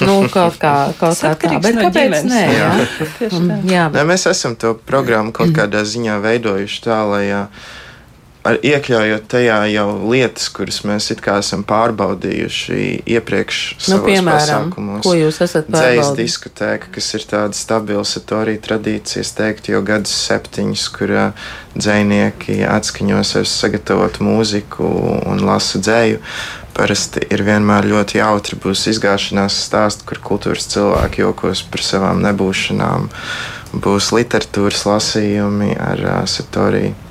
nu 0.03 0.17
kaut 0.33 0.59
kā, 0.61 0.75
kaut 0.99 1.21
kā 1.21 1.33
tā. 1.39 1.61
Bet 1.63 1.79
kāpēc 1.79 2.27
nē? 2.27 2.43
Jā. 2.51 2.73
Jā. 2.75 3.31
Jā. 3.71 3.87
Nē, 3.95 4.05
mēs 4.11 4.27
esam 4.31 4.57
to 4.59 4.75
programmu 4.87 5.35
kaut 5.35 5.55
kādā 5.55 5.85
ziņā 5.87 6.19
veidojuši 6.25 6.83
tā, 6.83 7.01
lai. 7.07 7.23
Jā, 7.29 7.47
ar 8.45 8.60
iekļaujot 8.62 9.25
tajā 9.31 9.58
jau 9.73 9.88
lietas, 10.12 10.47
kuras 10.53 10.81
mēs 10.86 11.10
esam 11.12 11.63
pārbaudījuši 11.67 12.79
iepriekš 13.15 13.62
nu, 13.91 13.99
piemēram. 14.05 14.73
Ko 15.03 15.15
jūs 15.17 15.41
esat 15.41 15.65
pārbaudījuši? 15.67 15.95
Dzējas 15.95 16.12
diskotēka, 16.19 16.91
kas 16.95 17.08
ir 17.17 17.25
tāda 17.31 17.58
stabila 17.58 18.05
satorija 18.05 18.62
tradīcija, 18.67 19.23
es 19.25 19.34
teiktu, 19.38 19.73
jau 19.75 19.81
gadus 19.86 20.13
septiņus, 20.27 20.86
kur 20.95 21.15
dzēnieki 21.75 22.60
atskaņo 22.69 23.23
sev 23.27 23.47
sagatavotu 23.49 24.25
mūziku 24.27 24.91
un 25.25 25.41
lasa 25.45 25.81
dzēju. 25.81 26.21
Parasti 26.75 27.23
ir 27.31 27.41
vienmēr 27.47 27.88
ļoti 27.88 28.19
jautri. 28.19 28.60
Būs 28.60 28.84
izgāšanās 28.91 29.62
stāsts, 29.69 30.03
kur 30.05 30.19
kultūras 30.19 30.67
cilvēki 30.73 31.23
jokos 31.23 31.63
par 31.71 31.86
savām 31.88 32.19
nebūšanām. 32.25 33.08
Būs 33.79 34.12
literatūras 34.15 34.84
lasījumi 34.88 35.71
ar 35.79 36.03
uh, 36.03 36.21
Satoriju 36.27 37.04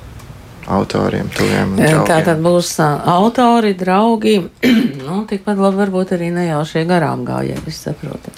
autoriem, 0.67 1.29
tuviem. 1.35 1.75
Tā 2.07 2.21
tad 2.25 2.41
būs 2.43 2.73
autori, 2.81 3.75
draugi, 3.77 4.39
nu, 5.05 5.21
tikpat 5.29 5.61
labi 5.61 5.83
varbūt 5.83 6.15
arī 6.17 6.31
nejaušie 6.35 6.85
garām 6.89 7.25
gājēji, 7.27 7.63
es 7.69 7.85
saprotu. 7.87 8.33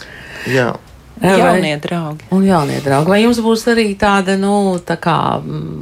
Jā. 0.51 0.73
Jaunie 1.17 1.77
draugi. 1.81 2.27
Un 2.29 2.43
jaunie 2.45 2.77
draugi. 2.85 3.09
Vai 3.09 3.23
jums 3.23 3.39
būs 3.41 3.63
arī 3.71 3.87
tāda, 3.97 4.35
nu, 4.37 4.77
tā 4.85 4.99
kā 5.01 5.17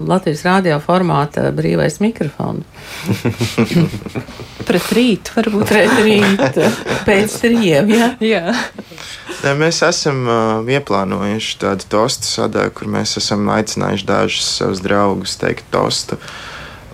Latvijas 0.08 0.45
rādio 0.47 0.77
formāta 0.84 1.49
brīvais 1.55 1.99
mikrofons? 1.99 2.63
Pret 4.67 4.88
rītu, 4.95 5.36
varbūt. 5.36 5.67
Pret 5.69 5.97
rītu, 6.05 6.69
pēc 7.10 7.36
trījiem, 7.43 7.91
jā. 7.91 8.10
jā. 8.23 8.55
Ne, 9.43 9.54
mēs 9.60 9.82
esam 9.86 10.24
uh, 10.30 10.69
ieplānojuši 10.69 11.58
tādu 11.62 11.88
tostu 11.91 12.30
sadaļu, 12.30 12.74
kur 12.78 12.91
mēs 12.95 13.17
esam 13.19 13.50
aicinājuši 13.54 14.08
dažus 14.08 14.48
savus 14.60 14.84
draugus 14.86 15.36
teikt 15.41 15.67
tostu. 15.74 16.19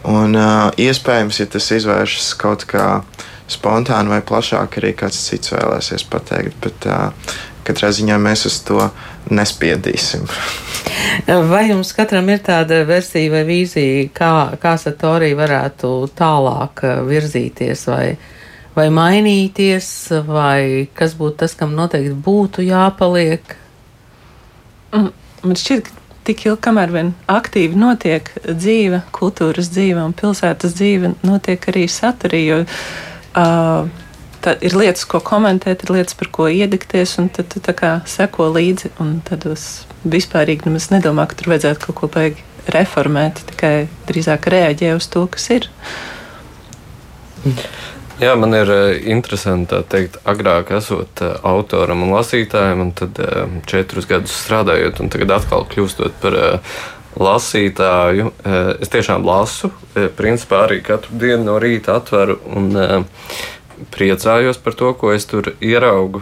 Un 0.08 0.34
uh, 0.36 0.72
iespējams, 0.82 1.44
ja 1.44 1.48
tas 1.52 1.70
izvēršas 1.76 2.34
kaut 2.42 2.66
kā 2.70 3.04
spontāni 3.52 4.12
vai 4.12 4.22
plašāk, 4.26 4.80
arī 4.80 4.96
kāds 4.98 5.20
cits 5.28 5.54
vēlēsies 5.54 6.08
pateikt. 6.10 6.58
Bet 6.64 6.90
uh, 6.90 7.36
katrā 7.68 7.92
ziņā 7.94 8.18
mēs 8.22 8.48
uz 8.50 8.60
to 8.68 8.90
nespiedīsim. 9.32 10.26
Vai 11.52 11.68
jums 11.70 11.92
katram 11.96 12.30
ir 12.34 12.42
tāda 12.44 12.82
versija 12.88 13.32
vai 13.32 13.42
vīzija, 13.48 14.08
kā, 14.16 14.32
kā 14.62 14.74
Satorija 14.82 15.38
varētu 15.38 15.92
tālāk 16.18 16.84
virzīties? 17.08 17.86
Vai, 17.88 18.06
vai 18.76 18.88
mainīties, 18.94 19.88
vai 20.28 20.88
kas 20.98 21.16
būtu 21.20 21.44
tas, 21.44 21.56
kam 21.58 21.76
noteikti 21.78 22.14
būtu 22.28 22.66
jāpaliek? 22.66 23.56
Mm, 24.96 25.10
man 25.44 25.60
šķiet, 25.60 25.88
ka 25.88 26.20
tik 26.28 26.46
ilgi, 26.48 26.62
kamēr 26.68 26.94
vien 26.94 27.14
aktīvi 27.32 27.80
notiek 27.80 28.30
dzīve, 28.46 29.04
kultūras 29.16 29.72
dzīve 29.74 30.04
un 30.04 30.16
pilsētas 30.18 30.78
dzīve, 30.78 31.16
notiek 31.28 31.68
arī 31.72 31.88
saturī. 31.92 32.46
Jo, 32.48 32.62
uh, 32.64 33.90
Tad 34.42 34.64
ir 34.66 34.74
lietas, 34.74 35.04
ko 35.06 35.20
komentēt, 35.22 35.84
ir 35.86 35.92
lietas, 35.94 36.16
par 36.18 36.32
ko 36.34 36.48
iedegties, 36.50 37.12
un 37.22 37.28
tad 37.30 37.52
tu 37.54 37.60
tā 37.62 37.76
kā 37.78 37.92
seko 38.10 38.48
līdzi. 38.50 38.90
Tad 39.28 39.46
es 39.52 39.66
vispārīgi 40.02 40.66
nemaz 40.66 40.88
nedomāju, 40.90 41.30
ka 41.30 41.38
tur 41.38 41.52
vajadzētu 41.52 41.84
kaut 41.84 41.98
ko 42.00 42.10
baigi 42.16 42.42
reformēt, 42.74 43.44
tikai 43.52 43.76
drīzāk 44.10 44.50
reaģē 44.50 44.96
uz 44.98 45.06
to, 45.14 45.28
kas 45.30 45.46
ir. 45.54 45.70
Jā, 48.22 48.36
man 48.38 48.54
ir 48.54 48.70
uh, 48.70 48.92
interesanti 49.10 49.80
teikt, 49.90 50.20
agrāk 50.30 50.70
esot 50.78 51.24
uh, 51.26 51.40
autoram 51.48 52.04
un 52.06 52.12
lasītājam, 52.14 52.84
un 52.84 52.92
tad 52.94 53.18
uh, 53.18 53.48
četrus 53.66 54.06
gadus 54.06 54.36
strādājot, 54.44 55.00
un 55.02 55.10
tagad 55.10 55.34
atkal 55.40 55.66
kļūstot 55.72 56.20
par 56.22 56.38
lasītāju. 57.18 58.30
Es 58.80 58.92
tiešām 58.94 59.26
lasu, 59.28 59.68
principā 60.16 60.62
arī 60.68 60.78
katru 60.86 61.18
dienu 61.20 61.44
no 61.50 61.58
rīta 61.60 61.98
atveru 62.00 62.38
un 62.48 62.70
priecājos 63.92 64.62
par 64.64 64.78
to, 64.80 64.94
ko 64.96 65.12
es 65.12 65.28
tur 65.28 65.52
ieraugu. 65.60 66.22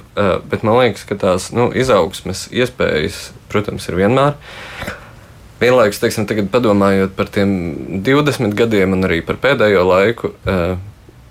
Bet 0.50 0.66
man 0.66 0.80
liekas, 0.80 1.06
ka 1.06 1.20
tās 1.20 1.52
nu, 1.54 1.68
izaugsmes 1.78 2.48
iespējas, 2.50 3.28
protams, 3.54 3.86
ir 3.92 4.00
vienmēr. 4.02 4.34
Vienlaikus, 5.62 6.02
teiksim, 6.02 6.26
padomājot 6.50 7.14
par 7.14 7.30
tiem 7.38 7.54
20 8.08 8.58
gadiem 8.58 8.98
un 8.98 9.06
arī 9.06 9.22
par 9.28 9.38
pēdējo 9.44 9.86
laiku, 9.86 10.34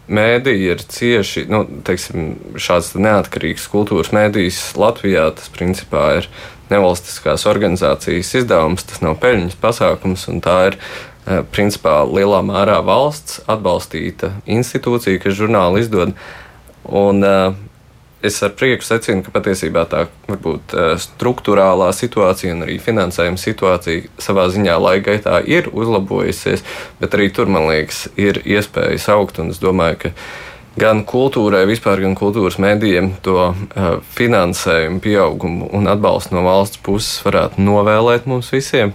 mēdīji 0.08 0.70
ir 0.72 0.84
cieši, 0.94 1.44
nu, 1.52 1.62
teiksim, 1.86 2.32
šāds 2.60 2.94
neatkarīgs 2.98 3.68
kultūras 3.72 4.12
mēdījis 4.16 4.62
Latvijā. 4.80 5.28
Tas 5.36 5.52
principā 5.54 6.04
ir 6.20 6.30
nevalstiskās 6.72 7.46
organizācijas 7.48 8.34
izdevums, 8.42 8.86
tas 8.88 9.02
nav 9.04 9.18
peļņas 9.22 9.56
pasākums, 9.62 10.26
un 10.32 10.42
tā 10.44 10.58
ir 10.70 10.78
eh, 10.80 11.44
principā 11.54 12.00
lielā 12.08 12.42
mērā 12.46 12.80
valsts 12.84 13.42
atbalstīta 13.48 14.34
institūcija, 14.48 15.22
kas 15.24 15.38
žurnāli 15.38 15.84
izdod. 15.84 16.16
Un, 16.88 17.20
uh, 17.20 17.67
es 18.22 18.42
ar 18.42 18.52
prieku 18.58 18.86
secinu, 18.86 19.22
ka 19.22 19.32
patiesībā 19.34 19.84
tā 19.90 20.04
varbūt 20.28 20.74
eh, 20.74 20.90
struktūrālā 21.02 21.90
situācija 21.94 22.56
un 22.56 22.66
arī 22.66 22.78
finansējuma 22.82 23.40
situācija 23.40 24.10
savā 24.22 24.48
ziņā 24.52 24.76
laika 24.82 25.12
gaitā 25.12 25.38
ir 25.46 25.70
uzlabojusies, 25.72 26.64
bet 27.00 27.16
arī 27.18 27.30
tur, 27.34 27.50
man 27.52 27.68
liekas, 27.70 28.06
ir 28.18 28.42
iespējas 28.44 29.08
augt. 29.14 29.38
Un 29.42 29.54
es 29.54 29.62
domāju, 29.62 30.00
ka 30.02 30.14
gan 30.78 31.04
kultūrai, 31.08 31.64
vispār 31.70 32.02
gan 32.04 32.16
kultūras 32.18 32.58
mēdījiem 32.62 33.12
to 33.26 33.38
uh, 33.50 33.88
finansējumu 34.14 35.02
pieaugumu 35.02 35.70
un 35.74 35.90
atbalstu 35.90 36.36
no 36.36 36.44
valsts 36.46 36.80
puses 36.84 37.18
varētu 37.26 37.62
novēlēt 37.62 38.28
mums 38.30 38.50
visiem. 38.54 38.94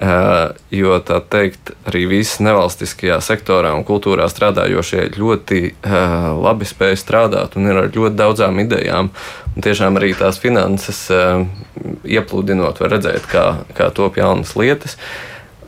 Uh, 0.00 0.54
jo 0.72 0.94
tā 1.04 1.18
teikt, 1.20 1.74
arī 1.84 2.06
visi 2.08 2.40
nevalstiskajā 2.46 3.18
sektorā 3.20 3.74
un 3.76 3.82
kultūrā 3.84 4.30
strādājošie 4.32 5.10
ļoti 5.12 5.58
uh, 5.74 6.30
labi 6.40 6.64
spēj 6.64 6.94
strādāt 7.02 7.58
un 7.60 7.68
ir 7.68 7.80
ar 7.82 7.90
ļoti 7.92 8.16
daudzām 8.16 8.62
idejām. 8.62 9.10
Un 9.52 9.66
tiešām 9.66 9.98
arī 10.00 10.14
tās 10.16 10.40
finanses 10.40 11.02
uh, 11.12 11.42
ieplūdinot, 12.08 12.80
var 12.80 12.94
redzēt, 12.94 13.26
kā, 13.28 13.44
kā 13.76 13.90
top 13.92 14.16
jaunas 14.16 14.54
lietas. 14.56 14.96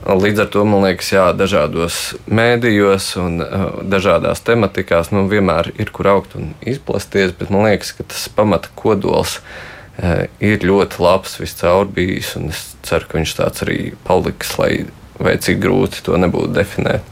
Līdz 0.09 0.47
ar 0.47 0.49
to 0.55 0.65
man 0.65 0.87
liekas, 0.87 1.13
jā, 1.13 1.27
dažādos 1.37 1.99
mēdījos 2.25 3.11
un 3.21 3.37
uh, 3.45 3.67
dažādās 3.85 4.41
tematikās 4.49 5.13
nu, 5.13 5.27
vienmēr 5.29 5.75
ir 5.77 5.93
kur 5.93 6.09
augt 6.15 6.39
un 6.41 6.55
izplasties, 6.65 7.37
bet 7.37 7.53
man 7.53 7.69
liekas, 7.69 7.93
ka 8.01 8.09
tas 8.09 8.25
pamata 8.33 8.73
kodols 8.81 9.43
Eh, 9.43 9.69
ir 10.41 10.65
ļoti 10.65 11.03
labs 11.03 11.37
viscaur 11.41 11.91
bijis, 11.93 12.35
un 12.39 12.51
es 12.51 12.73
ceru, 12.87 13.09
ka 13.09 13.19
viņš 13.19 13.35
tāds 13.39 13.65
arī 13.67 13.79
paliks, 14.07 14.57
lai 14.59 14.87
vai 15.23 15.37
cik 15.39 15.61
grūti 15.63 16.05
to 16.07 16.19
nebūtu 16.21 16.53
definēt. 16.57 17.09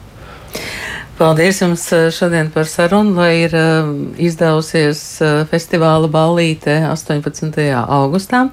Paldies 1.20 1.58
jums 1.60 1.82
eh, 1.92 2.06
šodien 2.14 2.48
par 2.54 2.64
sarunu, 2.64 3.12
lai 3.18 3.42
ir 3.42 3.56
uh, 3.56 3.90
izdevusies 4.16 5.02
festivāla 5.50 6.08
ballīte 6.08 6.78
18. 6.88 7.60
augustā. 7.84 8.46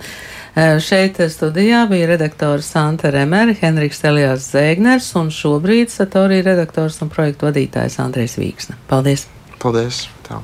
Šeit 0.81 1.19
studijā 1.29 1.83
bija 1.85 2.07
redaktors 2.09 2.71
Santa 2.73 3.11
Remere, 3.13 3.53
Henriks 3.59 4.01
Elijās 4.09 4.49
Zēgners 4.55 5.11
un 5.19 5.29
šobrīd 5.29 5.93
Satorija 5.93 6.47
redaktors 6.49 6.97
un 7.05 7.13
projektu 7.13 7.51
vadītājs 7.51 8.01
Andrēs 8.01 8.39
Vīksne. 8.41 8.81
Paldies! 8.89 9.27
Paldies! 9.61 10.07
Tā. 10.25 10.41